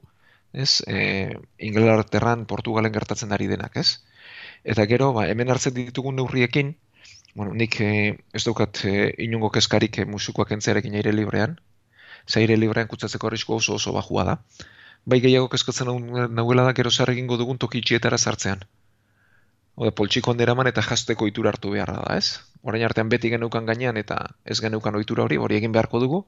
ez? 0.52 0.82
E, 0.86 1.34
Inglaterran, 1.70 2.46
Portugalen 2.46 2.92
gertatzen 2.92 3.32
ari 3.36 3.48
denak, 3.50 3.76
ez? 3.76 4.04
Eta 4.64 4.86
gero, 4.90 5.12
ba, 5.16 5.26
hemen 5.30 5.50
hartzen 5.52 5.74
ditugun 5.76 6.18
neurriekin, 6.18 6.74
bueno, 7.34 7.54
nik 7.54 7.80
e, 7.80 7.90
ez 8.34 8.44
daukat 8.44 8.84
e, 8.84 8.94
inungo 9.24 9.50
kezkarik 9.54 10.00
e, 10.02 10.06
musikoak 10.08 10.52
entzearekin 10.56 10.96
aire 10.98 11.12
librean, 11.14 11.58
zaire 12.28 12.56
librean 12.56 12.88
kutsatzeko 12.88 13.30
horrizko 13.30 13.56
oso 13.56 13.74
oso 13.74 13.92
bajua 13.92 14.24
da. 14.24 14.36
Bai 15.06 15.20
gehiago 15.24 15.48
kezkatzen 15.48 15.88
nahuela 16.34 16.66
da 16.68 16.74
gero 16.76 16.90
zer 16.90 17.10
egingo 17.14 17.38
dugun 17.40 17.58
tokitxietara 17.58 18.18
sartzean. 18.18 18.66
Ode, 19.78 19.92
poltsiko 19.94 20.32
onderaman 20.34 20.66
eta 20.66 20.82
jazteko 20.82 21.26
itura 21.30 21.54
hartu 21.54 21.70
beharra 21.70 22.02
da, 22.02 22.16
ez? 22.18 22.40
orain 22.62 22.84
artean 22.84 23.08
beti 23.08 23.30
geneukan 23.30 23.66
gainean 23.66 23.96
eta 23.96 24.18
ez 24.44 24.58
geneukan 24.60 24.98
ohitura 24.98 25.24
hori, 25.24 25.38
hori 25.38 25.58
egin 25.58 25.72
beharko 25.72 26.00
dugu. 26.02 26.24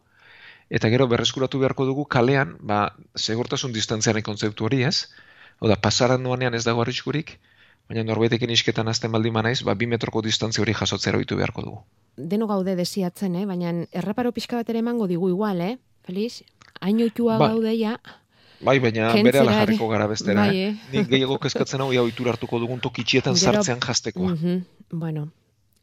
Eta 0.71 0.89
gero 0.93 1.09
berreskuratu 1.11 1.59
beharko 1.59 1.87
dugu 1.89 2.05
kalean, 2.07 2.55
ba, 2.63 2.95
segurtasun 3.17 3.73
distantziaren 3.75 4.23
kontzeptu 4.23 4.69
hori, 4.69 4.85
ez? 4.87 5.11
Oda, 5.59 5.77
pasaran 5.77 6.23
nuanean 6.23 6.55
ez 6.55 6.63
dago 6.65 6.85
arriskurik, 6.85 7.35
baina 7.91 8.05
norbaitekin 8.07 8.53
isketan 8.55 8.89
azten 8.89 9.11
baldin 9.11 9.35
manaiz, 9.35 9.65
ba, 9.67 9.75
bi 9.75 9.89
metroko 9.91 10.23
distantzia 10.23 10.63
hori 10.63 10.77
jasotzera 10.79 11.19
ohitu 11.19 11.37
beharko 11.41 11.67
dugu. 11.67 11.83
Deno 12.17 12.47
gaude 12.47 12.77
desiatzen, 12.79 13.35
eh? 13.35 13.47
baina 13.51 13.75
erraparo 13.91 14.31
pixka 14.33 14.61
bat 14.61 14.71
ere 14.71 14.79
emango 14.85 15.11
digu 15.11 15.33
igual, 15.35 15.61
eh? 15.67 15.77
Feliz, 16.11 16.43
hain 16.83 17.01
oitua 17.07 17.39
ba. 17.39 17.53
gaude 17.55 17.77
ja. 17.79 17.99
Bai, 18.61 18.79
baina 18.83 19.13
bere 19.25 19.41
ala 19.41 19.53
jarriko 19.63 19.89
gara 19.89 20.07
bestera. 20.11 20.49
Bai, 20.51 20.63
eh? 20.69 20.73
Nik 20.93 21.09
gehiago 21.09 21.39
kezkatzen 21.41 21.81
hau, 21.81 21.93
ja, 21.95 22.03
ohitura 22.03 22.35
hartuko 22.35 22.59
dugun 22.61 22.81
tokitxietan 22.83 23.37
sartzean 23.37 23.81
jaztekoa. 23.87 24.35
Mm 24.35 24.65
Bueno, 24.91 25.29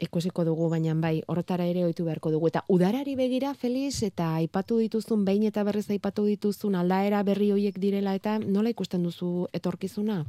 ikusiko 0.04 0.44
dugu, 0.44 0.68
baina 0.70 0.94
bai, 1.00 1.22
horretara 1.32 1.66
ere 1.66 1.86
oitu 1.88 2.04
beharko 2.06 2.32
dugu. 2.34 2.50
Eta 2.52 2.66
udarari 2.68 3.16
begira, 3.16 3.54
Feliz, 3.56 4.04
eta 4.04 4.34
aipatu 4.42 4.82
dituzun, 4.84 5.24
behin 5.26 5.48
eta 5.48 5.64
berrez 5.64 5.86
aipatu 5.96 6.26
dituzun, 6.28 6.76
aldaera 6.76 7.24
berri 7.24 7.54
hoiek 7.56 7.80
direla, 7.80 8.14
eta 8.20 8.38
nola 8.44 8.74
ikusten 8.76 9.08
duzu 9.08 9.48
etorkizuna? 9.54 10.26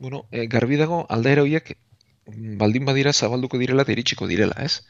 Bueno, 0.00 0.24
e, 0.32 0.46
garbi 0.46 0.80
dago, 0.80 1.04
aldaera 1.08 1.44
hoiek 1.44 1.76
baldin 2.58 2.88
badira 2.88 3.12
zabalduko 3.12 3.60
direla 3.60 3.84
eta 3.84 3.92
iritsiko 3.92 4.26
direla, 4.26 4.56
ez? 4.64 4.80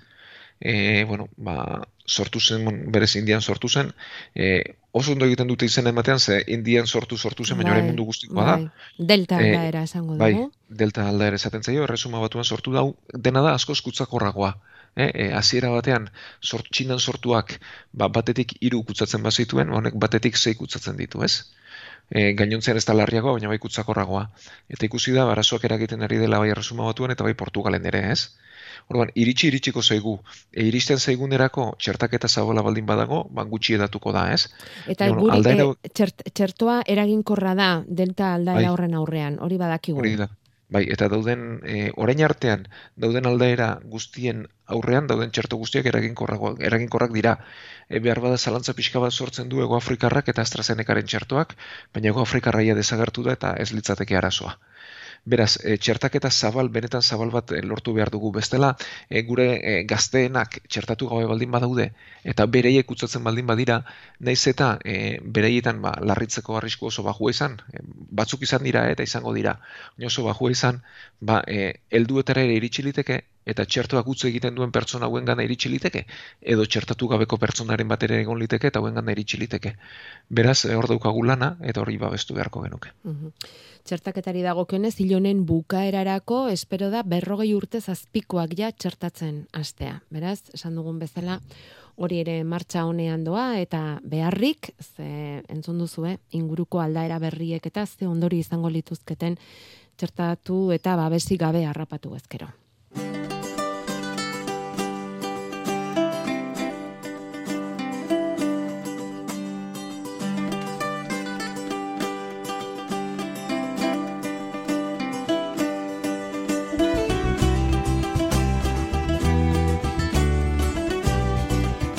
E, 0.60 1.04
bueno, 1.04 1.28
ba, 1.36 1.86
sortu 2.06 2.40
zen, 2.40 2.90
berez 2.90 3.14
indian 3.16 3.42
sortu 3.42 3.68
zen, 3.68 3.92
e, 4.34 4.74
oso 4.92 5.12
ondo 5.12 5.26
egiten 5.26 5.48
dute 5.48 5.66
izen 5.68 5.86
ematean, 5.86 6.18
ze 6.18 6.42
indian 6.46 6.86
sortu 6.86 7.18
sortu 7.18 7.44
zen, 7.44 7.58
baina 7.60 7.76
bai, 7.76 7.84
mundu 7.86 8.04
guztikoa 8.08 8.44
bai. 8.44 8.56
da. 8.64 9.04
Delta 9.12 9.40
e, 9.40 9.50
aldaera 9.50 9.82
esango 9.82 10.16
bai, 10.16 10.32
dugu. 10.32 10.48
Bai, 10.48 10.78
delta 10.82 11.06
aldaera 11.08 11.36
esaten 11.36 11.62
zaio, 11.62 11.84
erresuma 11.84 12.20
batuan 12.24 12.44
sortu 12.44 12.72
dau, 12.72 12.88
dena 13.14 13.44
da 13.44 13.54
asko 13.54 13.76
eskutzakorragoa. 13.76 14.56
E, 14.98 15.28
aziera 15.36 15.68
batean, 15.70 16.08
sort, 16.40 16.66
txinan 16.74 16.98
sortuak 16.98 17.52
ba, 17.92 18.08
batetik 18.08 18.56
hiru 18.58 18.82
kutsatzen 18.88 19.22
bazituen, 19.22 19.70
honek 19.70 19.94
batetik 19.94 20.36
zei 20.36 20.56
kutsatzen 20.58 20.96
ditu, 20.98 21.22
ez? 21.22 21.52
E, 22.10 22.32
gainontzean 22.32 22.80
ez 22.80 22.86
da 22.88 22.96
larriagoa, 22.96 23.36
baina 23.36 23.52
bai 23.52 23.60
kutsakorragoa. 23.62 24.24
Eta 24.74 24.88
ikusi 24.88 25.14
da, 25.14 25.28
barazoak 25.28 25.68
eragiten 25.68 26.02
ari 26.02 26.18
dela 26.18 26.40
bai 26.42 26.50
erresuma 26.50 26.88
batuan, 26.88 27.12
eta 27.14 27.22
bai 27.22 27.36
Portugalen 27.38 27.86
ere, 27.86 28.08
ez? 28.10 28.32
Orduan, 28.88 29.10
iritsi 29.20 29.50
iritsiko 29.50 29.82
zaigu. 29.84 30.14
E, 30.52 30.64
iristen 30.70 30.98
zaigunerako 30.98 31.68
txertaketa 31.76 32.28
zabola 32.28 32.64
baldin 32.64 32.86
badago, 32.88 33.22
ban 33.36 33.50
gutxi 33.52 33.76
edatuko 33.76 34.14
da, 34.16 34.24
ez? 34.32 34.48
Eta 34.86 35.10
bueno, 35.10 35.26
guri, 35.26 35.36
aldaira... 35.36 35.68
e, 35.84 35.92
txert, 35.92 36.24
txertoa 36.32 36.80
eraginkorra 36.96 37.54
da, 37.58 37.70
delta 38.02 38.34
aldaera 38.38 38.64
bai. 38.64 38.74
horren 38.74 38.96
aurrean, 39.00 39.40
hori 39.44 39.60
badakigu. 39.60 40.00
Hori 40.00 40.16
da. 40.22 40.30
Bai, 40.72 40.82
eta 40.92 41.06
dauden, 41.08 41.44
e, 41.64 41.76
orain 41.96 42.20
artean, 42.24 42.66
dauden 43.04 43.28
aldaera 43.28 43.68
guztien 43.92 44.42
aurrean, 44.76 45.06
dauden 45.08 45.30
txerto 45.32 45.56
guztiak 45.60 45.88
eraginkorrak 45.88 47.14
dira. 47.14 47.38
E, 47.88 48.00
behar 48.04 48.20
bada 48.24 48.36
zalantza 48.36 48.74
pixka 48.76 49.00
bat 49.04 49.16
sortzen 49.16 49.48
du 49.52 49.62
Ego 49.64 49.76
Afrikarrak 49.78 50.28
eta 50.32 50.44
AstraZenecaren 50.44 51.08
txertoak, 51.08 51.54
baina 51.96 52.12
Ego 52.12 52.24
Afrikarraia 52.24 52.76
desagertu 52.76 53.24
da 53.28 53.36
eta 53.38 53.54
ez 53.64 53.70
litzateke 53.72 54.20
arazoa. 54.20 54.58
Beraz, 55.24 55.58
e, 55.64 55.76
txertaketa 55.76 56.30
zabal, 56.30 56.68
benetan 56.68 57.02
zabal 57.02 57.30
bat 57.30 57.52
e, 57.52 57.62
lortu 57.62 57.94
behar 57.96 58.10
dugu. 58.10 58.30
Bestela, 58.32 58.74
e, 59.08 59.22
gure 59.22 59.48
e, 59.56 59.74
gazteenak 59.88 60.60
txertatu 60.68 61.08
gabe 61.10 61.26
baldin 61.30 61.50
badaude, 61.50 61.90
eta 62.24 62.46
bereiek 62.46 62.90
utzatzen 62.90 63.24
baldin 63.24 63.46
badira, 63.46 63.80
naiz 64.20 64.40
eta 64.52 64.76
e, 64.84 65.18
bereietan 65.22 65.82
ba, 65.82 65.94
larritzeko 66.00 66.56
arrisku 66.58 66.88
oso 66.92 67.02
bajua 67.06 67.34
izan, 67.34 67.58
e, 67.72 67.82
batzuk 68.22 68.42
izan 68.48 68.64
dira 68.64 68.86
eta 68.90 69.02
izango 69.02 69.34
dira, 69.36 69.58
oso 70.04 70.24
bajua 70.28 70.54
izan, 70.54 70.82
ba, 71.20 71.42
e, 71.46 71.72
elduetara 71.90 72.46
ere 72.46 72.56
iritsi 72.60 72.86
liteke, 72.86 73.22
eta 73.48 73.64
txertoak 73.64 74.08
utzi 74.12 74.28
egiten 74.28 74.56
duen 74.58 74.72
pertsona 74.74 75.08
hauen 75.08 75.24
gana 75.28 75.44
iritsi 75.46 75.70
liteke, 75.72 76.04
edo 76.40 76.66
txertatu 76.66 77.08
gabeko 77.08 77.38
pertsonaren 77.40 77.88
batera 77.88 78.20
egon 78.20 78.38
liteke 78.40 78.68
eta 78.68 78.82
hauen 78.82 78.98
gana 78.98 79.14
iritsi 79.14 79.40
liteke. 79.40 79.74
Beraz, 80.28 80.60
hor 80.66 80.90
daukagu 80.90 81.24
lana 81.24 81.54
eta 81.64 81.80
hori 81.80 81.96
babestu 81.98 82.36
beharko 82.36 82.62
genuke. 82.66 82.92
Mhm. 83.04 83.32
Txertaketari 83.88 84.42
dagokionez, 84.44 84.98
ilonen 85.00 85.46
bukaerarako, 85.48 86.48
espero 86.52 86.90
da 86.92 87.02
berrogei 87.02 87.54
urte 87.56 87.80
zazpikoak 87.80 88.52
ja 88.58 88.72
txertatzen 88.72 89.46
astea. 89.56 90.02
Beraz, 90.12 90.42
esan 90.52 90.76
dugun 90.76 90.98
bezala, 91.00 91.40
hori 91.98 92.20
ere 92.22 92.42
martxa 92.44 92.84
honean 92.86 93.24
doa 93.26 93.58
eta 93.58 93.98
beharrik 94.04 94.70
ze 94.78 95.42
entzun 95.48 95.78
duzu 95.82 96.06
inguruko 96.30 96.80
aldaera 96.80 97.18
berriek 97.18 97.66
eta 97.66 97.86
ze 97.86 98.06
ondori 98.06 98.38
izango 98.38 98.70
lituzketen 98.70 99.38
txertatu 99.96 100.70
eta 100.72 100.94
babesi 100.96 101.36
gabe 101.36 101.66
harrapatu 101.66 102.14
ezkero. 102.14 102.48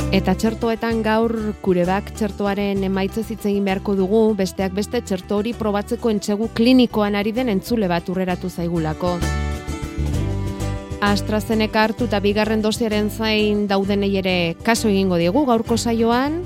Eta 0.10 0.34
txertoetan 0.34 1.04
gaur 1.06 1.32
kurebak 1.62 2.08
txertoaren 2.18 2.80
emaitze 2.88 3.22
hitz 3.22 3.44
egin 3.46 3.68
beharko 3.68 3.94
dugu, 3.94 4.22
besteak 4.34 4.74
beste 4.74 5.04
txerto 5.06 5.38
hori 5.38 5.54
probatzeko 5.54 6.10
entsegu 6.10 6.48
klinikoan 6.58 7.14
ari 7.14 7.30
den 7.32 7.52
entzule 7.54 7.86
bat 7.88 8.10
urreratu 8.10 8.50
zaigulako. 8.50 9.12
AstraZeneca 11.06 11.84
hartu 11.84 12.10
eta 12.10 12.24
bigarren 12.26 12.66
dosiaren 12.66 13.12
zain 13.14 13.68
daudenei 13.70 14.16
ere 14.18 14.36
kaso 14.66 14.90
egingo 14.90 15.22
diegu 15.22 15.46
gaurko 15.46 15.78
saioan. 15.78 16.42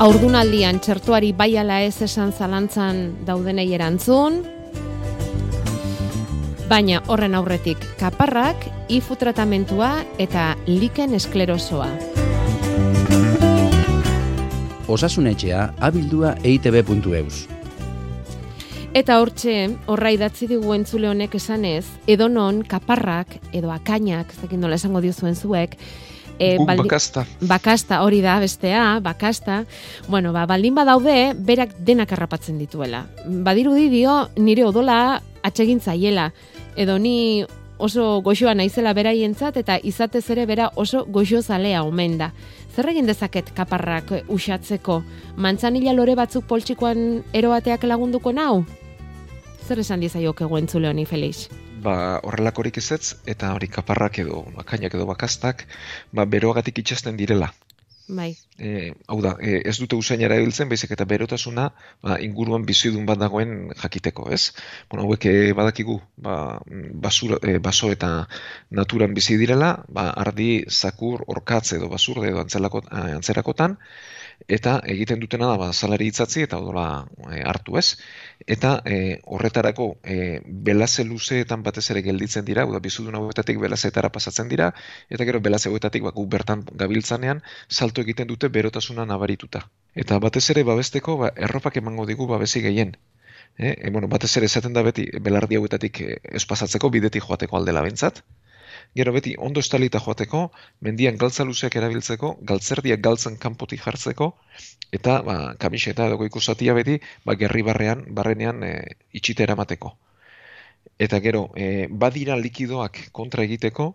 Aurdunaldian 0.00 0.80
txertuari 0.80 1.34
bai 1.36 1.58
ala 1.60 1.82
ez 1.84 2.00
esan 2.08 2.32
zalantzan 2.32 3.26
daudenei 3.28 3.68
erantzun. 3.76 4.46
Baina 6.66 6.98
horren 7.06 7.36
aurretik 7.38 7.78
kaparrak, 7.94 8.64
ifu 8.90 9.14
tratamentua 9.14 10.00
eta 10.18 10.56
liken 10.66 11.12
esklerosoa. 11.14 11.86
Osasunetxea 14.90 15.60
abildua 15.78 16.32
eitb.eus. 16.42 17.44
Eta 18.98 19.20
hortxe, 19.22 19.54
horra 19.86 20.10
idatzi 20.10 20.48
digu 20.50 20.74
entzule 20.74 21.06
honek 21.12 21.36
esanez, 21.38 21.84
edo 22.10 22.26
non 22.26 22.64
kaparrak, 22.66 23.38
edo 23.54 23.70
akainak, 23.70 24.34
dakit 24.42 24.58
nola 24.58 24.80
esango 24.80 25.04
diozuen 25.04 25.38
zuek, 25.38 25.78
E, 26.36 26.58
bakasta. 26.60 27.22
Bakasta, 27.48 28.02
hori 28.04 28.18
da, 28.20 28.34
bestea, 28.42 28.98
bakasta. 29.00 29.62
Bueno, 30.06 30.34
ba, 30.34 30.42
baldin 30.44 30.74
badaude, 30.76 31.32
berak 31.32 31.72
denak 31.80 32.12
harrapatzen 32.12 32.58
dituela. 32.60 33.06
Badirudi 33.24 33.88
dio, 33.88 34.18
nire 34.36 34.66
odola 34.68 35.22
atsegin 35.46 35.80
zaiela 35.80 36.32
edo 36.76 36.98
ni 36.98 37.46
oso 37.78 38.20
goxoa 38.24 38.54
naizela 38.54 38.94
beraientzat 38.96 39.56
eta 39.60 39.76
izatez 39.82 40.24
ere 40.32 40.46
bera 40.46 40.70
oso 40.76 41.04
goxo 41.04 41.42
zalea 41.42 41.82
omen 41.84 42.18
da. 42.18 42.30
Zer 42.74 42.88
egin 42.92 43.06
dezaket 43.08 43.52
kaparrak 43.56 44.12
usatzeko? 44.32 45.02
Mantzanila 45.36 45.94
lore 45.96 46.16
batzuk 46.16 46.46
poltsikoan 46.48 47.22
eroateak 47.32 47.84
lagunduko 47.84 48.32
nau? 48.32 48.64
Zer 49.66 49.80
esan 49.82 50.00
dizaiok 50.00 50.42
eguen 50.46 50.68
zule 50.68 50.88
honi, 50.88 51.06
Felix? 51.06 51.48
Ba, 51.82 52.20
horrelakorik 52.24 52.78
ezetz, 52.80 53.16
eta 53.26 53.52
hori 53.54 53.68
kaparrak 53.68 54.20
edo, 54.22 54.44
makainak 54.56 54.94
edo 54.94 55.06
bakastak, 55.08 55.66
ba, 56.12 56.24
beroagatik 56.24 56.78
itxasten 56.82 57.16
direla. 57.16 57.52
Bai. 58.08 58.36
E, 58.62 58.92
hau 59.10 59.16
da, 59.20 59.32
e, 59.42 59.56
ez 59.66 59.74
dute 59.82 59.96
usain 59.98 60.20
erabiltzen, 60.22 60.68
baizik 60.70 60.92
eta 60.94 61.04
berotasuna 61.10 61.64
ba, 62.04 62.18
inguruan 62.22 62.62
bizidun 62.68 63.06
bat 63.08 63.18
dagoen 63.18 63.72
jakiteko, 63.80 64.28
ez? 64.36 64.52
Bueno, 64.90 65.06
hauek 65.06 65.26
e, 65.26 65.32
badakigu, 65.58 65.96
ba, 66.26 66.36
basura, 67.06 67.40
e, 67.42 67.56
baso 67.58 67.90
eta 67.90 68.10
naturan 68.80 69.16
bizi 69.16 69.38
direla, 69.42 69.72
ba, 69.88 70.06
ardi, 70.24 70.50
zakur, 70.70 71.24
orkatz 71.34 71.72
edo 71.80 71.90
basur 71.90 72.22
edo 72.30 72.44
antzerakotan, 72.44 73.76
eta 74.48 74.76
egiten 74.92 75.20
dutena 75.20 75.48
da 75.50 75.56
ba, 75.60 75.72
salari 75.72 76.06
itzatzi 76.12 76.44
eta 76.46 76.58
odola 76.62 77.06
e, 77.30 77.40
hartu 77.42 77.78
ez. 77.80 77.96
Eta 78.56 78.76
e, 78.84 79.18
horretarako 79.24 79.88
e, 80.04 80.40
belaze 80.68 81.04
luzeetan 81.04 81.64
batez 81.66 81.86
ere 81.94 82.02
gelditzen 82.06 82.44
dira, 82.46 82.66
da 82.66 82.80
bizudun 82.82 83.18
hauetatik 83.18 83.58
belazeetara 83.62 84.10
pasatzen 84.14 84.48
dira, 84.52 84.70
eta 85.10 85.26
gero 85.28 85.40
belaze 85.40 85.70
hauetatik 85.70 86.06
ba, 86.06 86.14
bertan 86.36 86.64
gabiltzanean 86.84 87.42
salto 87.68 88.06
egiten 88.06 88.28
dute 88.28 88.48
berotasuna 88.48 89.06
nabarituta. 89.06 89.66
Eta 89.94 90.18
batez 90.22 90.48
ere 90.54 90.64
babesteko 90.64 91.18
ba, 91.24 91.32
erropak 91.48 91.76
emango 91.82 92.06
digu 92.06 92.26
babesi 92.30 92.62
gehien. 92.62 92.96
E, 93.58 93.74
e, 93.80 93.90
bueno, 93.90 94.08
batez 94.08 94.36
ere 94.36 94.46
esaten 94.46 94.74
da 94.76 94.82
beti 94.82 95.08
belardi 95.20 95.56
hauetatik 95.56 96.02
ez 96.06 96.44
pasatzeko 96.44 96.90
bidetik 96.90 97.24
joateko 97.24 97.56
aldela 97.56 97.82
bentsat. 97.82 98.22
Gero 98.94 99.12
beti 99.12 99.34
ondo 99.46 99.60
estalita 99.60 100.00
joateko, 100.04 100.40
mendian 100.86 101.18
galtza 101.20 101.44
luzeak 101.44 101.76
erabiltzeko, 101.80 102.32
galtzerdiak 102.50 103.02
galtzen 103.06 103.36
kanpotik 103.42 103.82
jartzeko, 103.84 104.30
eta 104.98 105.20
ba, 105.26 105.36
kamiseta 105.64 106.06
edo 106.06 106.18
goiko 106.22 106.40
zatia 106.40 106.74
beti, 106.78 106.98
ba, 107.24 107.34
gerri 107.34 107.62
barrean, 107.66 108.04
barrenean 108.20 108.64
e, 108.64 108.72
itxite 109.20 109.44
eramateko. 109.48 109.92
Eta 110.98 111.20
gero, 111.20 111.50
e, 111.56 111.88
badira 111.90 112.36
likidoak 112.40 113.08
kontra 113.12 113.44
egiteko, 113.44 113.90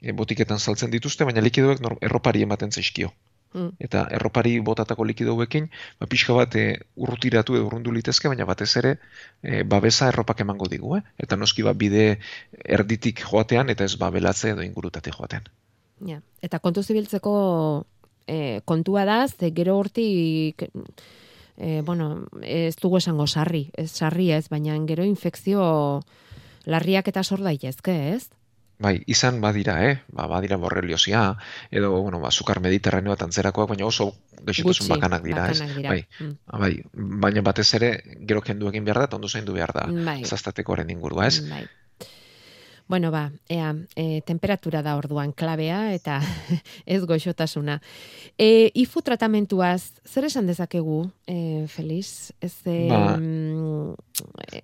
e, 0.00 0.12
botiketan 0.12 0.58
saltzen 0.58 0.90
dituzte, 0.94 1.24
baina 1.28 1.44
likidoak 1.44 1.82
erropari 2.00 2.46
ematen 2.48 2.72
zaizkio. 2.72 3.12
Mm. 3.56 3.72
Eta 3.80 4.04
erropari 4.12 4.58
botatako 4.60 5.06
likido 5.08 5.32
hauekin, 5.32 5.70
ba, 6.00 6.08
pixka 6.12 6.34
bat 6.36 6.54
e, 6.60 6.66
urrutiratu 7.00 7.56
edo 7.56 7.64
urrundu 7.70 7.94
litezke, 7.94 8.28
baina 8.28 8.44
batez 8.44 8.68
ere 8.82 8.96
e, 9.40 9.62
babesa 9.64 10.10
erropak 10.12 10.42
emango 10.44 10.68
digu, 10.68 10.98
eh? 10.98 11.02
Eta 11.24 11.38
noski 11.40 11.64
bat 11.64 11.78
bide 11.80 12.18
erditik 12.76 13.24
joatean 13.24 13.72
eta 13.72 13.88
ez 13.88 13.96
babelatze 13.96 14.52
edo 14.52 14.66
ingurutate 14.66 15.14
joatean. 15.14 15.48
Ja. 16.04 16.20
Eta 16.44 16.60
kontu 16.60 16.84
zibiltzeko 16.84 17.32
e, 18.28 18.60
kontua 18.68 19.06
da, 19.08 19.22
ze 19.28 19.50
gero 19.56 19.78
hortik 19.80 20.68
e, 21.56 21.80
bueno, 21.80 22.26
ez 22.42 22.76
dugu 22.76 23.00
esango 23.00 23.26
sarri, 23.26 23.70
ez 23.72 23.90
sarri 23.90 24.30
ez, 24.36 24.48
baina 24.52 24.76
gero 24.86 25.04
infekzio 25.08 26.02
larriak 26.66 27.08
eta 27.08 27.24
sor 27.24 27.40
daitezke, 27.46 27.96
ez? 28.12 28.28
Bai, 28.78 28.98
izan 29.08 29.40
badira, 29.40 29.78
eh? 29.88 29.94
Ba, 30.12 30.26
badira 30.28 30.58
borreliosia, 30.60 31.22
edo, 31.70 31.94
bueno, 32.02 32.20
ba, 32.20 32.30
zukar 32.30 32.60
mediterraneo 32.60 33.14
bat 33.14 33.24
antzerakoak, 33.24 33.70
baina 33.72 33.86
oso 33.88 34.10
gaixotasun 34.44 34.90
bakanak 34.92 35.24
dira, 35.24 35.46
bakanak 35.48 35.72
dira. 35.78 35.94
Bai, 35.94 36.02
mm. 36.20 36.60
bai, 36.60 36.72
baina 37.24 37.44
batez 37.46 37.68
ere, 37.80 37.90
gero 38.28 38.44
kendu 38.44 38.68
egin 38.68 38.84
behar 38.84 39.00
da, 39.00 39.08
eta 39.08 39.16
ondo 39.16 39.32
zaindu 39.32 39.56
behar 39.56 39.72
da, 39.72 39.86
bai. 39.88 40.20
zaztateko 40.24 40.76
ingurua, 40.84 41.26
ez? 41.26 41.40
Bai. 41.48 41.64
Bueno, 42.88 43.10
ba, 43.10 43.32
ea, 43.48 43.74
e, 43.96 44.20
temperatura 44.22 44.80
da 44.82 44.94
orduan 44.94 45.32
klabea 45.32 45.92
eta 45.94 46.20
ez 46.86 47.02
goxotasuna. 47.02 47.80
E, 48.38 48.70
ifu 48.78 49.02
tratamentuaz, 49.02 49.98
zer 50.06 50.28
esan 50.28 50.46
dezakegu, 50.46 51.00
e, 51.26 51.66
Feliz? 51.66 52.32
Ez, 52.40 52.54
e, 52.64 52.86
ba. 52.86 53.18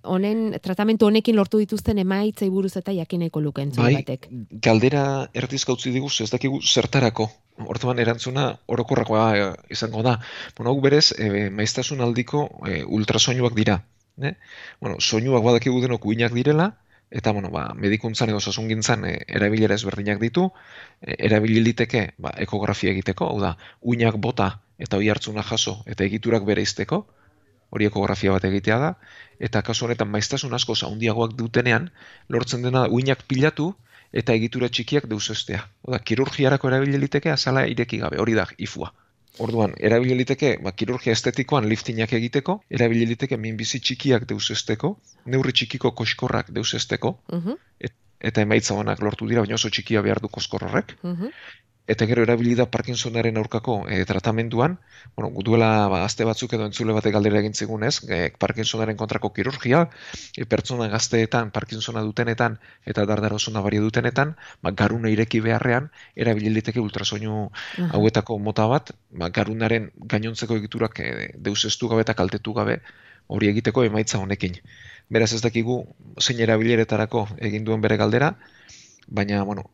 honen, 0.07 0.55
tratamentu 0.63 1.09
honekin 1.09 1.35
lortu 1.35 1.59
dituzten 1.59 1.99
emaitzei 1.99 2.47
buruz 2.49 2.77
eta 2.79 2.95
jakineko 2.95 3.41
luken 3.43 3.73
bai, 3.75 3.95
batek. 3.99 4.29
galdera 4.63 5.27
erdizka 5.33 5.75
utzi 5.75 5.91
diguz, 5.91 6.15
ez 6.21 6.31
dakigu 6.31 6.61
zertarako. 6.63 7.27
Orduan 7.69 7.99
erantzuna 7.99 8.47
orokorrakoa 8.65 9.53
izango 9.69 10.01
da. 10.01 10.15
Bueno, 10.57 10.71
hau 10.71 10.79
berez, 10.81 11.11
e, 11.19 11.49
maiztasun 11.51 12.01
aldiko 12.01 12.47
e, 12.65 12.85
ultrasoinuak 12.87 13.53
dira. 13.53 13.81
Ne? 14.15 14.37
Bueno, 14.79 14.95
soinuak 15.01 15.43
badakigu 15.43 15.81
denok 15.83 16.05
uinak 16.05 16.33
direla, 16.33 16.71
eta 17.11 17.31
bueno, 17.31 17.49
ba, 17.51 17.73
medikuntzan 17.75 18.29
edo 18.29 18.39
osasungintzan 18.41 19.05
e, 19.05 19.17
erabilera 19.27 19.75
ezberdinak 19.75 20.21
ditu, 20.21 20.49
e, 21.01 21.15
erabililiteke 21.27 22.13
ba, 22.17 22.33
ekografia 22.45 22.91
egiteko, 22.91 23.29
hau 23.29 23.41
da, 23.41 23.55
uinak 23.81 24.17
bota 24.17 24.59
eta 24.79 24.97
oi 24.97 25.09
hartzuna 25.09 25.43
jaso 25.43 25.81
eta 25.85 26.03
egiturak 26.03 26.45
bere 26.45 26.63
izteko, 26.65 27.03
hori 27.73 27.89
ekografia 27.89 28.33
bat 28.35 28.45
egitea 28.49 28.79
da, 28.81 28.91
eta 29.39 29.61
kasu 29.65 29.87
honetan 29.87 30.09
maiztasun 30.13 30.53
asko 30.53 30.75
handiagoak 30.87 31.33
dutenean, 31.37 31.89
lortzen 32.29 32.61
dena 32.61 32.85
uinak 32.89 33.25
pilatu 33.27 33.73
eta 34.13 34.33
egitura 34.37 34.69
txikiak 34.69 35.07
deusestea. 35.09 35.63
Hau 35.83 35.95
da, 35.95 35.99
kirurgiarako 35.99 36.69
erabililiteke 36.69 37.31
azala 37.33 37.65
ireki 37.65 37.97
gabe, 38.03 38.19
hori 38.21 38.37
da, 38.37 38.45
ifua. 38.57 38.93
Orduan, 39.41 39.73
erabili 39.81 40.15
liteke, 40.19 40.57
ba, 40.61 40.71
kirurgia 40.77 41.13
estetikoan 41.17 41.65
liftinak 41.69 42.13
egiteko, 42.13 42.59
erabili 42.69 43.07
liteke 43.09 43.37
minbizi 43.37 43.79
txikiak 43.81 44.27
deusesteko, 44.29 44.97
neurri 45.25 45.53
txikiko 45.53 45.91
koskorrak 45.91 46.51
deusesteko, 46.53 47.17
uh 47.29 47.59
eta 48.23 48.39
emaitza 48.39 48.71
honak 48.79 49.01
lortu 49.03 49.25
dira, 49.27 49.41
baina 49.43 49.57
oso 49.57 49.67
txikia 49.67 50.01
behar 50.01 50.21
du 50.23 50.29
koskorrorek. 50.31 50.93
Eta 51.85 52.05
gero 52.07 52.23
erabili 52.23 52.55
da 52.55 52.65
Parkinsonaren 52.71 53.37
aurkako 53.37 53.83
e, 53.91 54.05
tratamenduan, 54.07 54.77
bueno, 55.17 55.31
duela 55.43 55.87
ba, 55.91 56.03
azte 56.05 56.23
batzuk 56.23 56.53
edo 56.55 56.65
entzule 56.69 56.95
bate 56.95 57.11
galdera 57.11 57.41
egin 57.43 57.53
zigunez, 57.53 57.97
e, 58.07 58.31
Parkinsonaren 58.39 58.97
kontrako 58.97 59.33
kirurgia, 59.35 59.89
e, 60.37 60.45
pertsona 60.45 60.87
gazteetan, 60.93 61.51
Parkinsona 61.51 62.03
dutenetan 62.07 62.57
eta 62.85 63.05
dardarosuna 63.09 63.61
baria 63.61 63.83
dutenetan, 63.83 64.35
ba, 64.63 64.71
garuna 64.71 65.11
ireki 65.11 65.43
beharrean, 65.43 65.91
erabili 66.15 66.53
liteke 66.55 66.79
ultrasoinu 66.79 67.49
hauetako 67.91 68.39
mota 68.39 68.67
bat, 68.71 68.95
ba, 69.11 69.29
garunaren 69.29 69.91
gainontzeko 69.97 70.59
egiturak 70.63 70.99
e, 71.03 71.33
deusestu 71.35 71.91
gabe 71.91 72.07
eta 72.07 72.15
kaltetu 72.15 72.55
gabe 72.55 72.79
hori 73.27 73.49
egiteko 73.51 73.83
emaitza 73.83 74.19
honekin. 74.23 74.55
Beraz 75.11 75.33
ez 75.35 75.41
dakigu 75.43 75.81
zein 76.21 76.39
erabileretarako 76.39 77.27
egin 77.49 77.67
duen 77.67 77.83
bere 77.83 77.97
galdera, 77.99 78.33
baina, 79.07 79.43
bueno, 79.43 79.67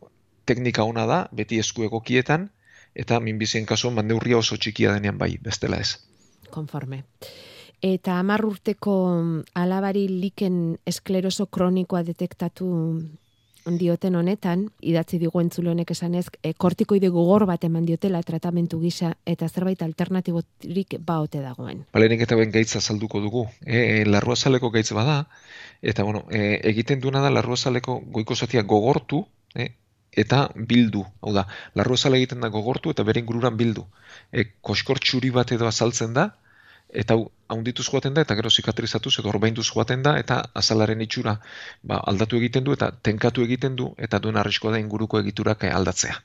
teknika 0.50 0.84
ona 0.88 1.06
da, 1.06 1.20
beti 1.32 1.60
esku 1.62 1.86
egokietan, 1.86 2.50
eta 2.94 3.20
minbizien 3.22 3.66
kasuan 3.66 3.94
mandeurria 3.98 4.40
oso 4.40 4.58
txikia 4.58 4.96
denean 4.96 5.18
bai, 5.18 5.36
bestela 5.42 5.78
ez. 5.78 5.94
Konforme. 6.50 7.04
Eta 7.80 8.18
amar 8.20 8.44
urteko 8.44 8.94
alabari 9.56 10.04
liken 10.10 10.56
eskleroso 10.90 11.46
kronikoa 11.46 12.02
detektatu 12.04 12.68
dioten 13.80 14.16
honetan, 14.16 14.66
idatzi 14.80 15.18
digu 15.20 15.40
entzule 15.40 15.70
honek 15.70 15.90
esanez, 15.92 16.26
e, 16.42 16.52
kortikoide 16.54 17.10
gogor 17.12 17.46
bat 17.48 17.64
eman 17.64 17.86
diotela 17.86 18.22
tratamentu 18.26 18.80
gisa 18.80 19.14
eta 19.28 19.48
zerbait 19.48 19.82
alternatiborik 19.82 20.96
baote 21.06 21.40
dagoen. 21.44 21.84
Balenik 21.92 22.24
eta 22.26 22.36
ben 22.36 22.52
gaitza 22.52 22.80
salduko 22.80 23.20
dugu. 23.20 23.46
E, 23.64 23.76
e, 23.76 24.04
larrua 24.06 24.36
saleko 24.36 24.70
gaitz 24.70 24.90
bada, 24.96 25.26
eta 25.82 26.04
bueno, 26.04 26.24
e, 26.30 26.60
egiten 26.72 27.00
duena 27.00 27.20
da 27.20 27.30
larrua 27.30 27.56
saleko 27.56 28.00
goiko 28.00 28.36
zatia 28.36 28.62
gogortu, 28.62 29.26
e, 29.54 29.70
eta 30.12 30.48
bildu. 30.54 31.04
Hau 31.20 31.32
da, 31.34 31.46
larru 31.74 31.94
ezala 31.94 32.18
egiten 32.18 32.40
da 32.40 32.48
gogortu 32.48 32.90
eta 32.90 33.04
bere 33.06 33.20
ingururan 33.22 33.56
bildu. 33.56 33.86
E, 34.32 34.44
koskor 34.60 34.98
txuri 34.98 35.30
bat 35.34 35.52
edo 35.52 35.66
azaltzen 35.68 36.14
da, 36.14 36.30
eta 36.90 37.16
haundituz 37.48 37.86
joaten 37.88 38.14
da, 38.14 38.24
eta 38.26 38.34
gero 38.38 38.50
zikatrizatuz 38.50 39.12
edo 39.20 39.30
orbainduz 39.30 39.66
joaten 39.70 40.02
da, 40.02 40.16
eta 40.18 40.40
azalaren 40.54 41.00
itxura 41.06 41.36
ba, 41.82 42.00
aldatu 42.12 42.40
egiten 42.40 42.64
du, 42.64 42.74
eta 42.78 42.90
tenkatu 43.08 43.44
egiten 43.46 43.76
du, 43.76 43.92
eta 43.98 44.18
duen 44.18 44.36
arriskoa 44.36 44.74
da 44.74 44.82
inguruko 44.82 45.20
egiturak 45.20 45.64
aldatzea. 45.70 46.18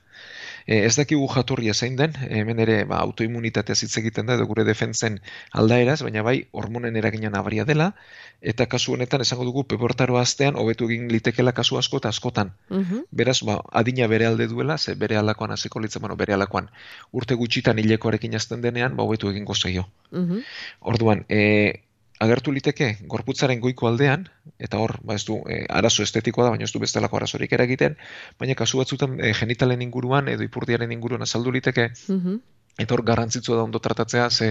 E, 0.66 0.84
ez 0.84 0.96
dakigu 0.98 1.28
jatorria 1.30 1.74
zein 1.74 1.96
den, 1.96 2.14
hemen 2.28 2.58
ere 2.58 2.80
ba, 2.90 2.98
autoimmunitatea 3.06 3.76
hitz 3.78 3.98
egiten 4.00 4.26
da, 4.26 4.34
edo 4.34 4.46
gure 4.50 4.64
defentzen 4.66 5.20
aldaeraz, 5.52 6.00
baina 6.02 6.24
bai 6.26 6.36
hormonen 6.50 6.98
eragina 6.98 7.30
nabaria 7.30 7.64
dela, 7.68 7.92
eta 8.40 8.66
kasu 8.72 8.96
honetan 8.96 9.22
esango 9.22 9.46
dugu 9.46 9.64
peportaro 9.70 10.18
astean 10.18 10.58
hobetu 10.58 10.90
egin 10.90 11.06
litekela 11.12 11.54
kasu 11.54 11.78
asko 11.78 12.02
eta 12.02 12.10
askotan. 12.10 12.52
Mhm. 12.68 13.06
Beraz, 13.10 13.38
ba, 13.46 13.60
adina 13.72 14.10
bere 14.10 14.26
alde 14.26 14.48
duela, 14.50 14.78
ze 14.78 14.94
bere 14.94 15.16
alakoan 15.16 15.54
hasiko 15.54 15.80
litzen, 15.80 16.02
bueno, 16.02 16.16
bere 16.16 16.34
alakoan 16.34 16.70
urte 17.12 17.34
gutxitan 17.34 17.78
hilekoarekin 17.78 18.34
azten 18.34 18.62
denean, 18.62 18.96
ba, 18.96 19.04
hobetu 19.04 19.30
egin 19.30 19.44
gozaio. 19.44 19.86
Mhm. 20.10 20.42
Orduan, 20.80 21.24
e, 21.28 21.85
agertu 22.20 22.52
liteke 22.52 22.90
gorputzaren 23.12 23.60
goiko 23.60 23.88
aldean, 23.88 24.26
eta 24.58 24.80
hor, 24.80 24.96
ba 25.04 25.14
ez 25.14 25.24
du, 25.28 25.38
e, 25.48 25.64
arazo 25.68 26.02
estetikoa 26.06 26.46
da, 26.46 26.54
baina 26.54 26.64
ez 26.64 26.72
du 26.72 26.80
bestelako 26.82 27.18
arazorik 27.20 27.52
eragiten, 27.52 27.96
baina 28.40 28.56
kasu 28.58 28.80
batzutan 28.80 29.18
e, 29.20 29.32
genitalen 29.36 29.82
inguruan 29.84 30.28
edo 30.32 30.46
ipurdiaren 30.46 30.92
inguruan 30.92 31.26
azaldu 31.26 31.54
liteke, 31.58 31.90
mm 32.08 32.44
eta 32.76 32.92
hor 32.92 33.00
garrantzitsua 33.08 33.56
da 33.56 33.62
ondo 33.64 33.80
tratatzea, 33.80 34.26
ze 34.30 34.50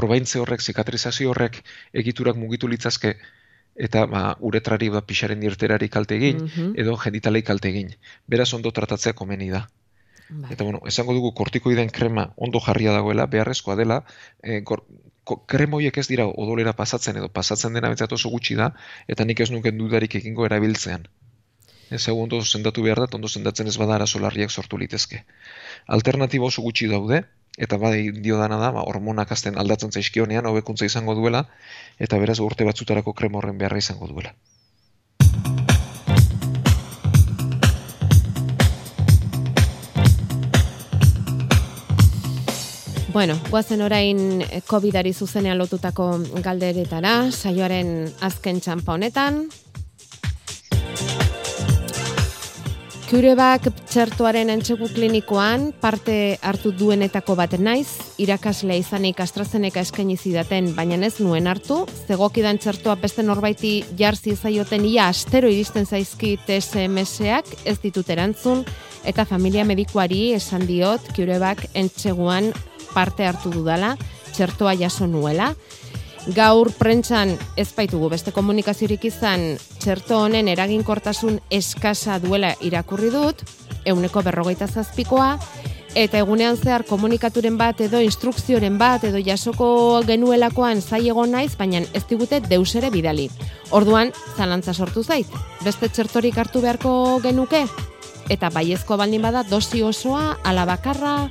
orbaintze 0.00 0.38
horrek, 0.40 0.62
zikatrizazio 0.64 1.28
horrek 1.28 1.58
egiturak 1.92 2.38
mugitu 2.40 2.70
litzazke, 2.72 3.10
eta 3.76 4.06
ba, 4.08 4.22
uretrari 4.40 4.88
da 4.92 5.02
pixaren 5.04 5.42
irterari 5.44 5.90
kalte 5.92 6.16
egin, 6.16 6.46
mhm. 6.46 6.70
edo 6.80 6.96
genitalei 7.02 7.42
kalte 7.44 7.68
egin. 7.68 7.92
Beraz 8.26 8.52
ondo 8.56 8.72
tratatzea 8.72 9.12
komeni 9.12 9.50
da. 9.52 9.66
Bai. 10.28 10.52
Eta 10.52 10.64
bueno, 10.64 10.80
esango 10.90 11.14
dugu 11.14 11.32
kortikoiden 11.38 11.90
krema 11.94 12.32
ondo 12.36 12.60
jarria 12.60 12.92
dagoela, 12.92 13.26
beharrezkoa 13.30 13.76
dela, 13.78 14.00
e, 14.42 14.62
kremoiek 15.50 15.98
ez 15.98 16.06
dira 16.08 16.26
odolera 16.26 16.72
pasatzen 16.78 17.20
edo 17.20 17.28
pasatzen 17.28 17.78
dena 17.78 17.90
betzat 17.92 18.12
oso 18.16 18.30
gutxi 18.32 18.58
da, 18.58 18.72
eta 19.14 19.24
nik 19.24 19.40
ez 19.40 19.50
nuken 19.54 19.78
dudarik 19.78 20.18
egingo 20.20 20.46
erabiltzean. 20.46 21.06
Ez 21.90 22.02
egu 22.10 22.22
ondo 22.22 22.40
zendatu 22.42 22.82
behar 22.82 23.04
da, 23.04 23.08
ondo 23.18 23.28
zendatzen 23.28 23.70
ez 23.70 23.76
badara 23.78 24.06
solarriak 24.06 24.50
sortu 24.50 24.78
litezke. 24.82 25.22
Alternatiba 25.98 26.50
oso 26.50 26.62
gutxi 26.62 26.90
daude, 26.90 27.22
eta 27.56 27.78
badai 27.78 28.10
dio 28.26 28.38
dana 28.42 28.58
da, 28.58 28.72
ba, 28.74 28.82
hormonak 28.90 29.32
azten 29.32 29.58
aldatzen 29.62 29.94
zaizkionean, 29.94 30.50
hobekuntza 30.50 30.90
izango 30.90 31.14
duela, 31.14 31.46
eta 31.98 32.18
beraz 32.18 32.40
urte 32.40 32.66
batzutarako 32.68 33.14
kremorren 33.20 33.58
beharra 33.62 33.78
izango 33.82 34.10
duela. 34.10 34.34
Bueno, 43.16 43.38
guazen 43.48 43.80
orain 43.80 44.18
COVID-ari 44.68 45.14
zuzenean 45.16 45.56
lotutako 45.56 46.10
galderetara, 46.44 47.30
saioaren 47.32 48.10
azken 48.20 48.58
txampa 48.60 48.92
honetan. 48.92 49.38
Kurebak 53.08 53.70
txertuaren 53.88 54.52
entxegu 54.52 54.90
klinikoan 54.92 55.70
parte 55.80 56.36
hartu 56.44 56.74
duenetako 56.76 57.38
bat 57.40 57.56
naiz, 57.56 57.88
irakaslea 58.20 58.84
izanik 58.84 59.24
AstraZeneca 59.24 59.80
eskaini 59.80 60.18
zidaten, 60.20 60.74
baina 60.76 61.00
ez 61.08 61.14
nuen 61.24 61.48
hartu, 61.48 61.86
zegokidan 62.04 62.60
txertua 62.60 63.00
beste 63.00 63.24
norbaiti 63.24 63.78
jarzi 63.96 64.36
zaioten 64.36 64.84
ia 64.84 65.08
astero 65.08 65.48
iristen 65.48 65.88
zaizki 65.88 66.36
TSMS-ak 66.44 67.64
ez 67.64 67.78
ditut 67.80 68.12
erantzun, 68.12 68.66
eta 69.08 69.24
familia 69.24 69.64
medikuari 69.64 70.34
esan 70.36 70.68
diot 70.68 71.14
Kurebak 71.16 71.70
entxeguan 71.72 72.52
parte 72.96 73.28
hartu 73.28 73.52
dudala, 73.52 73.94
txertoa 74.32 74.72
jaso 74.80 75.06
nuela. 75.06 75.52
Gaur 76.34 76.72
prentsan 76.74 77.36
ez 77.54 77.68
baitugu 77.76 78.08
beste 78.10 78.32
komunikaziorik 78.34 79.04
izan 79.06 79.52
txerto 79.78 80.24
honen 80.24 80.48
eraginkortasun 80.50 81.38
eskasa 81.54 82.18
duela 82.18 82.56
irakurri 82.66 83.12
dut, 83.14 83.44
euneko 83.86 84.24
berrogeita 84.26 84.66
zazpikoa, 84.66 85.36
eta 85.96 86.18
egunean 86.20 86.58
zehar 86.60 86.84
komunikaturen 86.84 87.56
bat 87.56 87.80
edo 87.80 88.02
instrukzioren 88.04 88.76
bat 88.78 89.06
edo 89.08 89.22
jasoko 89.22 89.68
genuelakoan 90.08 90.82
zai 90.82 91.06
egon 91.08 91.32
naiz, 91.32 91.54
baina 91.56 91.80
ez 91.94 92.04
digute 92.10 92.42
deus 92.44 92.74
ere 92.76 92.90
bidali. 92.92 93.30
Orduan, 93.70 94.12
zalantza 94.36 94.74
sortu 94.74 95.02
zait, 95.02 95.30
beste 95.64 95.88
txertorik 95.88 96.36
hartu 96.42 96.60
beharko 96.60 97.20
genuke? 97.24 97.64
Eta 98.28 98.50
baiezko 98.50 98.96
baldin 98.98 99.22
bada 99.22 99.44
dosi 99.46 99.82
osoa, 99.86 100.36
alabakarra, 100.44 101.30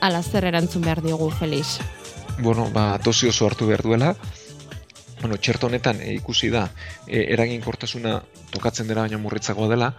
ala 0.00 0.22
zer 0.22 0.44
erantzun 0.46 0.84
behar 0.86 1.02
diogu, 1.02 1.30
Felix? 1.34 1.80
Bueno, 2.38 2.68
ba, 2.70 2.98
dosi 3.02 3.26
oso 3.26 3.48
hartu 3.48 3.66
behar 3.66 3.82
duela, 3.82 4.12
bueno, 5.20 5.38
txerto 5.42 5.66
honetan 5.66 5.98
e, 6.04 6.12
ikusi 6.14 6.52
da, 6.54 6.68
e, 7.08 7.24
eraginkortasuna 7.34 8.20
tokatzen 8.52 8.86
dela 8.86 9.06
baina 9.06 9.18
murritzagoa 9.18 9.70
dela, 9.72 9.90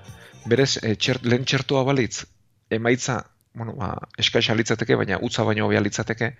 berez, 0.45 0.77
e, 0.83 0.95
txert, 0.95 1.25
lehen 1.27 1.43
txertoa 1.43 1.83
balitz, 1.83 2.23
emaitza, 2.71 3.23
bueno, 3.57 3.73
ba, 3.75 3.95
eskaisa 4.17 4.55
litzateke, 4.55 4.95
baina 4.95 5.19
utza 5.27 5.43
baino 5.43 5.65
hobea 5.65 5.81
litzateke, 5.83 6.31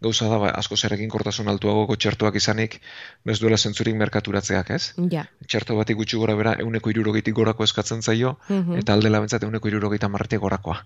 gauza 0.00 0.28
da, 0.30 0.38
ba, 0.38 0.50
asko 0.54 0.76
zer 0.76 0.94
eginkortasun 0.94 1.50
altuago 1.50 1.96
txertoak 1.96 2.38
izanik, 2.38 2.78
bez 3.26 3.38
duela 3.42 3.58
zentzurik 3.58 3.96
merkaturatzeak, 3.98 4.70
ez? 4.76 4.92
Ja. 5.10 5.26
Txerto 5.46 5.76
bat 5.78 5.90
gutxi 5.90 6.20
gora 6.20 6.36
bera, 6.38 6.54
euneko 6.62 6.92
irurogeitik 6.94 7.34
gorako 7.34 7.66
eskatzen 7.66 8.02
zaio, 8.02 8.38
mm 8.48 8.78
eta 8.78 8.94
aldela 8.94 9.18
bentsat 9.20 9.42
euneko 9.42 9.68
irurogeita 9.68 10.08
marretik 10.12 10.40
gorakoa. 10.40 10.78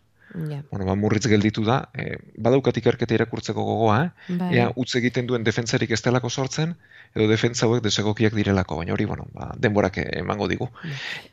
Ja. 0.48 0.62
Bueno, 0.70 0.86
ba, 0.88 0.94
murritz 0.96 1.26
gelditu 1.28 1.64
da, 1.66 1.90
e, 1.92 2.16
badaukat 2.40 2.78
ikerketa 2.80 3.14
irakurtzeko 3.18 3.64
gogoa, 3.66 3.98
eh? 4.04 4.36
Bai. 4.38 4.52
Ea, 4.56 4.70
utz 4.80 4.94
egiten 4.96 5.28
duen 5.28 5.44
defentzarik 5.44 5.90
ez 5.92 6.00
delako 6.00 6.30
sortzen, 6.30 6.76
edo 7.12 7.26
defentza 7.28 7.66
hauek 7.66 7.82
desegokiak 7.84 8.32
direlako, 8.38 8.78
baina 8.80 8.94
hori, 8.96 9.04
bueno, 9.10 9.26
ba, 9.34 9.50
denborak 9.60 9.98
emango 10.06 10.48
digu. 10.48 10.70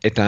Eta 0.04 0.26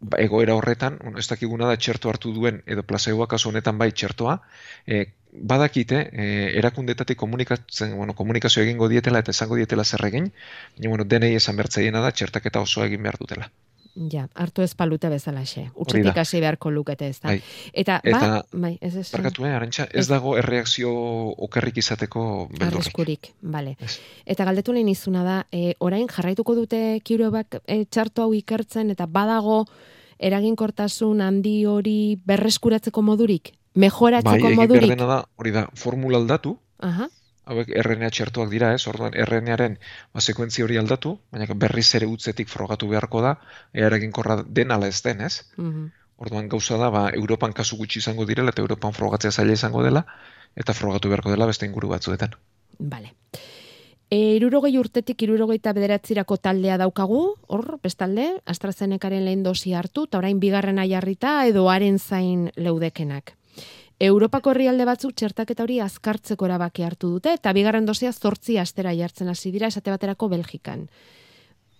ba, 0.00 0.18
egoera 0.18 0.56
horretan, 0.58 0.98
bueno, 1.02 1.22
ez 1.22 1.28
dakiguna 1.30 1.70
da 1.70 1.76
txerto 1.78 2.10
hartu 2.10 2.34
duen, 2.34 2.62
edo 2.66 2.82
plazaioak 2.82 3.30
kasu 3.36 3.52
honetan 3.52 3.78
bai 3.78 3.92
txertoa, 3.92 4.40
e, 4.86 5.04
badakite, 5.34 6.08
e, 6.12 6.26
erakundetatik 6.58 7.18
komunikatzen, 7.18 7.96
bueno, 7.96 8.14
komunikazio 8.14 8.62
egingo 8.62 8.88
dietela 8.88 9.20
eta 9.24 9.34
esango 9.34 9.58
dietela 9.58 9.84
zer 9.84 10.06
egin, 10.06 10.32
baina, 10.76 10.88
bueno, 10.88 11.04
denei 11.04 11.34
esan 11.34 11.56
bertzaiena 11.56 12.00
da, 12.00 12.12
txertaketa 12.12 12.62
oso 12.62 12.84
egin 12.84 13.02
behar 13.02 13.18
dutela. 13.20 13.50
Ja, 13.94 14.24
hartu 14.34 14.64
ez 14.64 14.72
palute 14.74 15.06
bezala 15.06 15.44
xe. 15.46 15.68
Utsetik 15.78 16.16
hasi 16.18 16.40
beharko 16.42 16.70
lukete 16.74 17.06
ez 17.12 17.20
da. 17.20 17.28
Bai. 17.28 17.42
Eta, 17.72 18.00
ba, 18.02 18.10
Eta, 18.10 18.40
bai, 18.64 18.72
ez 18.80 18.96
ez. 18.96 19.04
Barkatu, 19.12 19.44
eh, 19.46 19.52
arantxa, 19.54 19.86
ez, 19.92 20.08
dago 20.10 20.34
erreakzio 20.36 20.90
okerrik 21.46 21.78
izateko 21.78 22.24
beldurrik. 22.50 22.72
Arriskurik, 22.72 23.30
bale. 23.40 23.76
Eta 24.26 24.44
galdetu 24.50 24.74
lehen 24.74 24.90
izuna 24.90 25.22
da, 25.22 25.36
e, 25.52 25.76
orain 25.78 26.08
jarraituko 26.10 26.56
dute 26.58 26.80
kirobak 27.04 27.60
e, 27.66 27.84
txartu 27.84 28.22
hau 28.22 28.32
ikertzen, 28.34 28.90
eta 28.90 29.06
badago 29.06 29.64
eraginkortasun 30.18 31.20
handi 31.22 31.60
hori 31.66 32.18
berreskuratzeko 32.26 33.02
modurik? 33.02 33.54
Mejoratzeko 33.74 34.48
bai, 34.48 34.54
modurik? 34.54 34.94
Bai, 34.94 35.06
da, 35.08 35.20
hori 35.36 35.54
da, 35.54 35.68
formula 35.74 36.20
aldatu, 36.22 36.58
Aha 36.84 37.10
hauek 37.44 37.70
RNA 37.84 38.10
txertuak 38.10 38.48
dira, 38.52 38.72
ez? 38.74 38.86
Orduan 38.88 39.12
RNAren 39.26 39.76
ba 40.14 40.22
sekuentzia 40.22 40.64
hori 40.64 40.78
aldatu, 40.80 41.18
baina 41.32 41.58
berriz 41.64 41.90
ere 41.98 42.08
utzetik 42.08 42.48
frogatu 42.48 42.88
beharko 42.88 43.20
da 43.24 43.34
eraginkorra 43.86 44.38
den 44.46 44.72
ala 44.72 44.88
ez 44.88 45.02
den, 45.02 45.20
ez? 45.20 45.44
Mm 45.56 45.92
Orduan 46.24 46.46
gauza 46.48 46.76
da, 46.78 46.92
ba, 46.94 47.08
Europan 47.10 47.52
kasu 47.52 47.74
gutxi 47.74 47.98
izango 47.98 48.22
direla 48.24 48.52
eta 48.54 48.62
Europan 48.62 48.92
frogatzea 48.94 49.32
zaila 49.32 49.56
izango 49.58 49.82
dela 49.82 50.04
eta 50.54 50.72
frogatu 50.72 51.10
beharko 51.10 51.32
dela 51.32 51.48
beste 51.50 51.66
inguru 51.66 51.88
batzuetan. 51.90 52.36
Bale. 52.78 53.10
E, 54.08 54.36
irurogei 54.36 54.76
urtetik 54.78 55.24
irurogeita 55.26 55.72
bederatzirako 55.74 56.36
taldea 56.38 56.78
daukagu, 56.78 57.20
hor, 57.50 57.66
bestalde, 57.82 58.28
AstraZenecaren 58.46 59.26
lehen 59.26 59.42
dosi 59.42 59.74
hartu, 59.74 60.06
eta 60.06 60.22
orain 60.22 60.38
bigarrena 60.38 60.86
jarrita 60.86 61.40
edo 61.50 61.66
haren 61.68 61.98
zain 61.98 62.52
leudekenak. 62.54 63.34
Europako 64.00 64.50
herrialde 64.50 64.84
batzuk 64.88 65.14
txertaketa 65.14 65.62
hori 65.62 65.78
azkartzeko 65.80 66.48
erabaki 66.48 66.82
hartu 66.82 67.12
dute, 67.16 67.34
eta 67.38 67.52
bigarren 67.52 67.86
dosia 67.86 68.12
zortzi 68.12 68.58
astera 68.58 68.92
jartzen 68.94 69.28
hasi 69.28 69.52
dira 69.54 69.70
esate 69.70 69.90
baterako 69.94 70.28
Belgikan. 70.28 70.88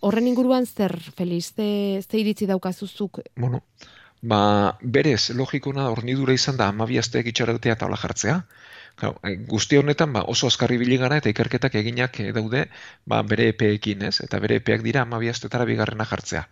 Horren 0.01 0.29
inguruan 0.29 0.67
zer, 0.67 0.95
Feliz, 1.17 1.53
ze, 1.57 2.01
ze 2.03 2.19
iritzi 2.19 2.47
daukazuzuk? 2.47 3.21
Bueno, 3.37 3.65
ba, 4.23 4.79
berez, 4.81 5.31
logikona 5.31 5.89
hornidura 5.91 6.35
izan 6.35 6.57
da 6.57 6.69
amabiazteak 6.69 7.27
itxaratea 7.33 7.79
eta 7.79 7.87
hola 7.87 7.97
jartzea, 7.97 8.43
Claro, 8.97 9.19
eh, 9.25 9.37
guzti 9.51 9.77
honetan 9.77 10.13
ba, 10.15 10.23
oso 10.31 10.47
azkarri 10.47 10.77
bili 10.79 10.97
gara 11.03 11.17
eta 11.21 11.31
ikerketak 11.33 11.75
eginak 11.81 12.21
eh, 12.23 12.31
daude 12.37 12.69
ba, 13.11 13.23
bere 13.23 13.49
epeekin, 13.51 14.05
ez? 14.09 14.21
Eta 14.27 14.39
bere 14.45 14.61
epeak 14.61 14.85
dira 14.87 15.03
amabiaztetara 15.03 15.67
bigarrena 15.71 16.07
jartzea. 16.11 16.45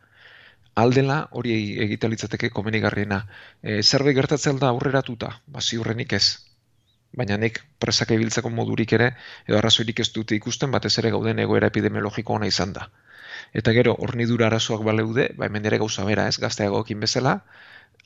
Aldela 0.75 1.19
hori 1.37 1.53
egitalitzateke 1.85 2.49
komenigarriena. 2.51 3.21
E, 3.63 3.83
zerbait 3.83 4.17
gertatzen 4.17 4.59
da 4.59 4.71
aurreratuta, 4.73 5.35
ba, 5.47 5.61
ziurrenik 5.61 6.15
ez. 6.17 6.27
Baina 7.17 7.37
nik 7.37 7.61
presak 7.83 8.15
ibiltzeko 8.17 8.49
modurik 8.49 8.95
ere, 8.97 9.11
edo 9.47 9.59
arrazoirik 9.59 10.01
ez 10.01 10.09
dute 10.15 10.35
ikusten, 10.39 10.71
batez 10.73 10.95
ere 11.03 11.11
gauden 11.13 11.43
egoera 11.45 11.69
epidemiologiko 11.69 12.39
ona 12.39 12.49
izan 12.49 12.73
da. 12.73 12.89
Eta 13.53 13.75
gero, 13.77 13.93
hornidura 14.01 14.49
arazoak 14.49 14.81
baleude, 14.87 15.29
ba, 15.37 15.51
hemen 15.51 15.69
ere 15.69 15.83
gauza 15.83 16.07
bera 16.09 16.25
ez, 16.31 16.39
gazteagoekin 16.41 17.05
bezala, 17.05 17.37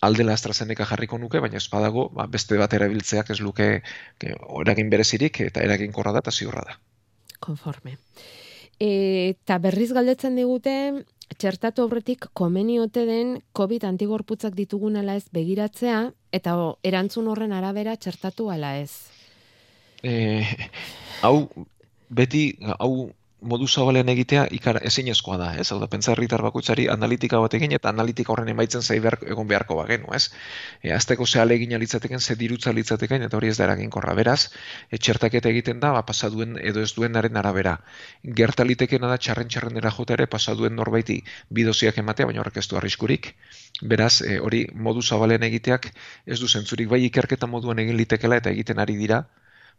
aldela 0.01 0.35
AstraZeneca 0.37 0.87
jarriko 0.91 1.19
nuke, 1.19 1.41
baina 1.41 1.61
ez 1.61 1.69
badago 1.73 2.09
ba, 2.15 2.27
beste 2.27 2.59
bat 2.61 2.73
erabiltzeak 2.77 3.31
ez 3.31 3.41
luke 3.41 3.69
eragin 4.21 4.91
berezirik 4.93 5.41
eta 5.47 5.63
eragin 5.65 5.93
korra 5.93 6.13
da 6.13 6.25
eta 6.25 6.33
ziurra 6.33 6.65
da. 6.69 6.77
Konforme. 7.41 7.97
Eta 8.81 9.57
berriz 9.63 9.93
galdetzen 9.97 10.37
digute, 10.37 10.73
txertatu 11.35 11.83
aurretik 11.83 12.29
komeniote 12.39 13.05
den 13.09 13.37
COVID 13.57 13.85
antigorputzak 13.89 14.55
ditugun 14.55 14.97
ala 14.97 15.17
ez 15.19 15.27
begiratzea, 15.33 16.11
eta 16.33 16.57
erantzun 16.87 17.29
horren 17.29 17.53
arabera 17.53 17.97
txertatu 17.97 18.51
ala 18.53 18.77
ez? 18.79 18.91
E, 20.07 20.45
hau, 21.27 21.49
beti, 22.09 22.49
hau 22.79 23.11
modu 23.41 23.67
zabalean 23.69 24.09
egitea 24.09 24.47
ikara 24.57 24.81
ezinezkoa 24.89 25.37
da, 25.37 25.49
ez? 25.61 25.67
Hau 25.73 25.79
da, 25.81 25.89
pentsa 25.93 26.13
herritar 26.13 26.43
bakoitzari 26.43 26.87
analitika 26.89 27.41
bat 27.43 27.55
egin 27.59 27.75
eta 27.77 27.91
analitika 27.93 28.33
horren 28.33 28.49
emaitzen 28.49 28.83
zai 28.83 28.99
behar, 29.05 29.19
egon 29.29 29.49
beharko 29.51 29.77
bagenu, 29.77 30.09
ez? 30.17 30.31
E, 30.83 30.93
azteko 30.97 31.27
ze 31.27 31.41
alegin 31.41 31.75
alitzateken, 31.77 32.21
ze 32.21 32.37
dirutza 32.37 32.71
alitzateken, 32.71 33.23
eta 33.29 33.37
hori 33.37 33.53
ez 33.53 33.57
da 33.59 33.65
eraginkorra. 33.69 34.15
Beraz, 34.15 34.49
etxertaketa 34.91 35.53
egiten 35.53 35.81
da, 35.81 35.93
ba, 35.93 36.03
pasaduen 36.09 36.57
edo 36.63 36.81
ez 36.81 36.93
duenaren 36.97 37.37
arabera. 37.37 37.77
Gertalitekena 38.41 39.13
da, 39.13 39.19
txarren 39.19 39.49
txarren 39.49 39.81
jota 39.99 40.15
ere, 40.15 40.27
pasaduen 40.27 40.75
norbaiti 40.75 41.23
bidoziak 41.51 41.99
ematea, 41.99 42.27
baina 42.27 42.41
horrek 42.41 42.57
ez 42.57 42.69
du 42.69 42.77
arriskurik. 42.77 43.35
Beraz, 43.83 44.23
e, 44.23 44.39
hori 44.41 44.67
modu 44.73 45.03
zabalean 45.03 45.43
egiteak 45.43 45.93
ez 46.27 46.41
du 46.41 46.49
zentzurik 46.49 46.89
bai 46.89 47.05
ikerketa 47.05 47.47
moduan 47.47 47.79
egin 47.79 47.97
litekela 47.97 48.37
eta 48.37 48.51
egiten 48.51 48.79
ari 48.79 48.97
dira, 48.97 49.27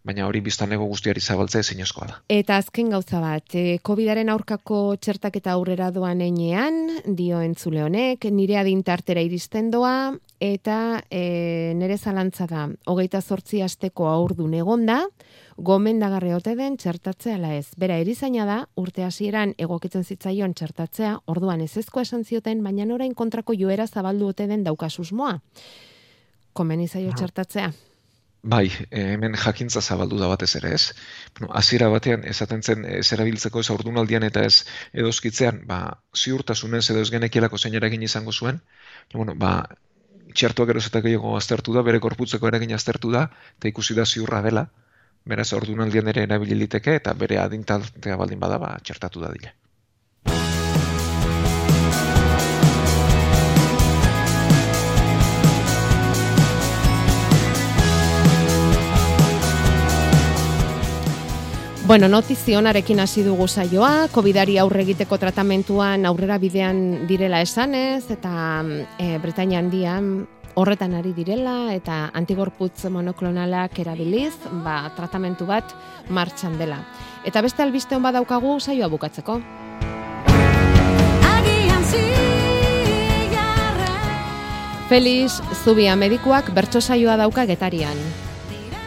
baina 0.05 0.27
hori 0.27 0.39
biztaneko 0.43 0.85
guztiari 0.87 1.21
zabaltzea 1.21 1.63
ezinezkoa 1.65 2.07
da. 2.07 2.19
Eta 2.31 2.57
azken 2.61 2.91
gauza 2.93 3.19
bat, 3.23 3.55
e, 3.55 3.79
COVIDaren 3.83 4.29
aurkako 4.31 4.95
txertaketa 5.01 5.55
aurrera 5.57 5.89
doan 5.91 6.21
enean, 6.23 6.77
dio 7.05 7.41
entzule 7.43 7.83
honek, 7.83 8.29
nire 8.31 8.57
adintartera 8.61 9.23
iristen 9.25 9.71
doa, 9.73 10.13
eta 10.39 11.01
e, 11.09 11.73
nire 11.75 11.97
zalantza 11.97 12.47
da, 12.47 12.67
hogeita 12.87 13.21
zortzi 13.21 13.61
asteko 13.65 14.07
aurdu 14.11 14.47
negonda, 14.47 15.01
gomendagarri 15.57 16.31
ote 16.37 16.53
den 16.55 16.77
txertatzea 16.77 17.35
ala 17.39 17.55
ez. 17.57 17.67
Bera 17.77 17.97
erizaina 17.97 18.45
da, 18.45 18.57
urte 18.77 19.03
hasieran 19.03 19.55
egokitzen 19.57 20.05
zitzaion 20.05 20.53
txertatzea, 20.53 21.17
orduan 21.25 21.65
ez 21.65 21.73
ezko 21.81 22.05
esan 22.05 22.23
zioten, 22.23 22.63
baina 22.63 22.87
orain 22.93 23.13
kontrako 23.17 23.57
joera 23.57 23.87
zabaldu 23.87 24.29
ote 24.31 24.47
den 24.47 24.63
daukasusmoa. 24.63 25.39
Komen 26.53 26.81
izaio 26.85 27.11
txertatzea. 27.13 27.71
Bai, 28.51 28.67
hemen 29.01 29.33
jakintza 29.41 29.81
zabaldu 29.81 30.17
da 30.19 30.27
batez 30.31 30.49
ere, 30.59 30.69
ez? 30.77 30.93
Bueno, 31.37 31.49
hasiera 31.59 31.89
batean 31.93 32.21
esaten 32.31 32.61
zen 32.63 32.85
ez 32.91 33.07
erabiltzeko 33.15 33.63
ez 33.63 33.69
aurdunaldian 33.73 34.25
eta 34.27 34.43
ez 34.49 34.53
edoskitzean, 35.03 35.59
ba, 35.71 35.79
ziurtasunez 36.23 36.83
edo 36.93 37.03
ez 37.03 37.11
genekielako 37.15 37.59
zein 37.63 37.75
eragin 37.81 38.07
izango 38.07 38.31
zuen. 38.31 38.61
Bueno, 39.13 39.35
ba, 39.43 39.51
txertuak 40.33 40.71
erosetak 40.75 41.03
gehiago 41.09 41.35
aztertu 41.41 41.75
da, 41.75 41.83
bere 41.89 41.99
korputzeko 42.07 42.47
eragin 42.53 42.75
aztertu 42.79 43.11
da, 43.17 43.27
eta 43.57 43.73
ikusi 43.73 43.99
da 43.99 44.05
ziurra 44.05 44.41
dela, 44.49 44.67
beraz 45.33 45.49
aurdunaldian 45.57 46.07
ere 46.13 46.23
erabiliteke 46.29 46.95
eta 47.01 47.17
bere 47.25 47.43
adintaltea 47.43 48.19
baldin 48.23 48.39
bada, 48.47 48.63
ba, 48.63 48.75
txertatu 48.83 49.27
da 49.27 49.33
dile. 49.35 49.57
Bueno, 61.87 62.09
notizionarekin 62.09 62.99
hasi 62.99 63.21
dugu 63.23 63.45
saioa, 63.47 64.09
COVIDari 64.11 64.57
aurre 64.59 64.81
egiteko 64.83 65.15
tratamentuan 65.21 66.03
aurrera 66.09 66.35
bidean 66.35 67.07
direla 67.07 67.39
esanez, 67.39 68.09
eta 68.11 68.33
e, 68.99 69.13
Britania 69.23 69.61
handian 69.63 70.09
horretan 70.59 70.97
ari 70.99 71.13
direla, 71.15 71.71
eta 71.71 72.09
antigorputz 72.11 72.89
monoklonalak 72.91 73.79
erabiliz, 73.79 74.33
ba, 74.67 74.91
tratamentu 74.99 75.47
bat 75.47 75.71
martxan 76.11 76.59
dela. 76.59 76.81
Eta 77.23 77.39
beste 77.39 77.63
albiste 77.63 77.95
hon 77.95 78.03
badaukagu 78.03 78.59
saioa 78.59 78.91
bukatzeko. 78.91 79.39
Feliz 84.91 85.39
Zubia 85.63 85.95
medikuak 85.95 86.51
bertso 86.51 86.83
saioa 86.83 87.15
dauka 87.15 87.47
getarian. 87.47 88.26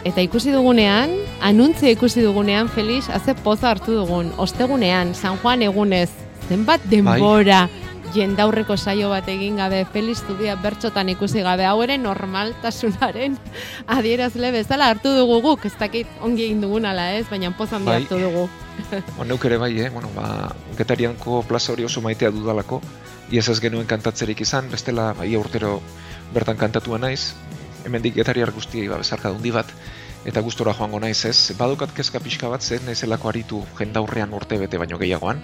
Eta 0.01 0.23
ikusi 0.25 0.49
dugunean, 0.49 1.11
anuntzia 1.45 1.91
ikusi 1.93 2.23
dugunean, 2.25 2.69
Felix, 2.73 3.05
haze 3.13 3.35
poza 3.37 3.69
hartu 3.69 3.93
dugun. 3.99 4.31
Ostegunean, 4.41 5.13
San 5.13 5.37
Juan 5.37 5.61
egunez, 5.61 6.09
zenbat 6.49 6.81
denbora 6.89 7.67
bai. 7.67 8.09
jendaurreko 8.15 8.77
saio 8.77 9.11
bat 9.11 9.29
egin 9.29 9.59
gabe, 9.61 9.83
Felix 9.93 10.23
Zubia 10.25 10.55
bertxotan 10.57 11.11
ikusi 11.13 11.45
gabe, 11.45 11.67
hau 11.69 11.77
ere 11.85 11.99
normaltasunaren 12.01 13.37
adierazle 13.97 14.51
bezala 14.57 14.89
hartu 14.89 15.13
dugu 15.19 15.37
guk, 15.45 15.69
ez 15.69 15.75
dakit 15.77 16.09
ongi 16.25 16.47
egin 16.49 16.65
dugun 16.65 16.89
ala 16.89 17.11
ez, 17.19 17.27
baina 17.29 17.53
pozan 17.53 17.85
bai. 17.85 18.01
hartu 18.01 18.17
dugu. 18.17 18.47
Neuk 19.29 19.45
ere 19.45 19.61
bai, 19.61 19.71
eh? 19.85 19.91
bueno, 19.93 20.09
ba, 20.17 20.49
getarianko 20.81 21.43
plaza 21.45 21.75
hori 21.75 21.85
oso 21.85 22.01
maitea 22.01 22.33
dudalako, 22.33 22.81
iaz 23.29 23.47
ez 23.53 23.59
genuen 23.61 23.85
kantatzerik 23.85 24.41
izan, 24.41 24.73
bestela, 24.73 25.11
bai, 25.13 25.29
urtero 25.37 25.77
bertan 26.33 26.57
kantatua 26.57 26.97
naiz, 26.97 27.35
hemendik 27.85 28.15
getariar 28.15 28.51
guztiei 28.51 28.87
ba 28.87 29.01
bezarka 29.01 29.29
dundi 29.29 29.51
bat 29.51 29.71
eta 30.25 30.41
gustora 30.45 30.73
joango 30.77 30.99
naiz 31.01 31.25
ez? 31.25 31.51
Badukat 31.57 31.93
kezka 31.97 32.21
pixka 32.21 32.49
bat 32.49 32.61
zen 32.61 32.85
naizelako 32.85 33.29
aritu 33.29 33.61
jendaurrean 33.79 34.33
urte 34.33 34.59
bete 34.61 34.77
baino 34.77 34.99
gehiagoan. 35.01 35.41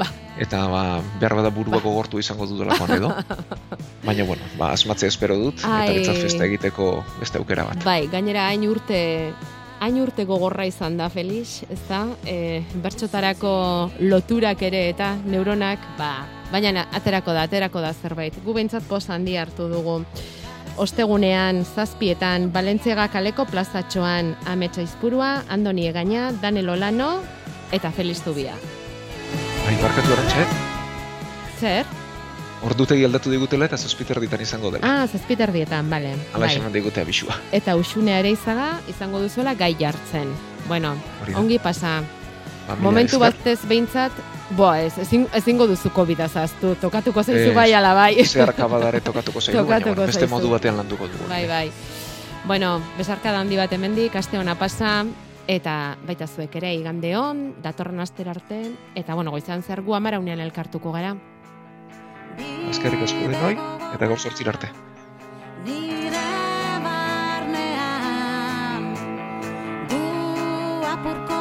Ba. 0.00 0.06
eta 0.40 0.64
ba 0.72 0.82
behar 1.20 1.34
bada 1.36 1.50
buruako 1.52 1.90
ba. 1.90 1.94
gortu 1.98 2.18
izango 2.18 2.46
dudalakoan 2.48 2.94
edo. 2.96 3.10
Baina 4.06 4.24
bueno 4.24 4.46
ba 4.56 4.70
asmatzea 4.72 5.12
espero 5.12 5.36
dut 5.36 5.60
Ai. 5.68 5.90
eta 5.90 5.96
betzat 5.98 6.22
festa 6.24 6.46
egiteko 6.46 6.86
beste 7.18 7.36
aukera 7.38 7.66
bat. 7.68 7.84
Bai 7.84 8.06
gainera 8.08 8.46
hain 8.48 8.64
urte 8.70 9.00
hain 9.80 10.00
urte 10.00 10.24
gogorra 10.24 10.64
izan 10.68 10.96
da 10.96 11.10
Felix 11.12 11.66
ez 11.68 11.80
da 11.88 12.06
e, 12.24 12.62
bertxotarako 12.84 13.52
loturak 14.00 14.62
ere 14.62 14.86
eta 14.94 15.14
neuronak 15.26 15.84
ba 15.98 16.12
baina 16.50 16.86
aterako 16.96 17.36
da 17.36 17.44
aterako 17.44 17.84
da 17.84 17.92
zerbait. 17.92 18.40
Gu 18.44 18.56
beintzat 18.56 18.88
poz 18.88 19.04
handi 19.10 19.36
hartu 19.36 19.68
dugu 19.68 20.00
Ostegunean 20.76 21.64
zazpietan 21.64 22.50
Balentziaga 22.52 23.08
kaleko 23.12 23.44
plazatxoan 23.50 24.34
ametsa 24.46 24.82
izpurua, 24.84 25.42
Andoni 25.48 25.86
Egaina, 25.90 26.30
Danel 26.42 26.68
Olano 26.70 27.20
eta 27.72 27.90
Feliz 27.90 28.22
Zubia. 28.22 28.54
Bai, 29.66 29.74
barkatu 29.82 30.14
horretxe? 30.14 30.46
Zer? 31.60 31.90
Ordutegi 32.64 33.04
aldatu 33.04 33.30
digutela 33.32 33.66
eta 33.70 33.78
zazpiter 33.80 34.20
ditan 34.20 34.40
izango 34.44 34.70
dela. 34.74 34.84
Ah, 34.84 35.06
zazpiter 35.08 35.52
dietan, 35.52 35.88
bale. 35.90 36.12
Ala 36.34 36.46
bai. 36.46 36.54
esan 36.56 36.72
digute 36.72 37.00
abisua. 37.00 37.36
Eta 37.56 37.76
usune 37.76 38.18
ere 38.18 38.32
izaga, 38.34 38.74
izango 38.88 39.20
duzuela 39.20 39.54
gai 39.54 39.74
jartzen. 39.80 40.32
Bueno, 40.68 40.94
ongi 41.36 41.58
pasa. 41.58 42.00
Ba, 42.66 42.76
Momentu 42.76 43.18
batez 43.18 43.58
behintzat, 43.66 44.12
Boa, 44.56 44.80
ez, 44.82 44.98
ezin, 44.98 45.28
ezingo 45.34 45.66
duzu 45.70 45.92
COVID 45.94 46.20
azaztu, 46.26 46.74
tokatuko 46.82 47.22
zaizu 47.22 47.54
bai 47.54 47.70
ala 47.72 47.92
bai. 47.94 48.24
Zerka 48.24 48.66
badare 48.66 49.00
tokatuko 49.00 49.40
zaizu, 49.40 49.62
baina 49.68 49.94
beste 49.94 50.26
modu 50.26 50.50
batean 50.50 50.76
landuko 50.80 51.06
dugu. 51.06 51.28
Bai, 51.30 51.46
bai. 51.46 51.70
Bueno, 52.48 52.80
besarka 52.98 53.30
handi 53.38 53.56
bat 53.56 53.72
hemendik, 53.72 54.16
aste 54.16 54.38
hona 54.40 54.56
pasa, 54.58 55.04
eta 55.46 55.96
baita 56.06 56.26
zuek 56.26 56.56
ere 56.56 56.74
igande 56.74 57.14
hon, 57.16 57.54
datorren 57.62 58.00
aster 58.00 58.28
arte, 58.28 58.62
eta 58.96 59.14
bueno, 59.14 59.30
goizan 59.30 59.62
zer 59.62 59.82
gu 59.82 59.94
amara 59.94 60.18
elkartuko 60.18 60.92
gara. 60.92 61.14
Azkerrik 62.70 63.02
asko 63.02 63.18
denoi, 63.18 63.56
eta 63.94 64.06
gaur 64.06 64.18
sortzir 64.18 64.48
arte. 64.48 64.68
nire 65.64 66.26
barnean 66.82 67.74
gu 69.90 70.02
apurko 70.86 71.40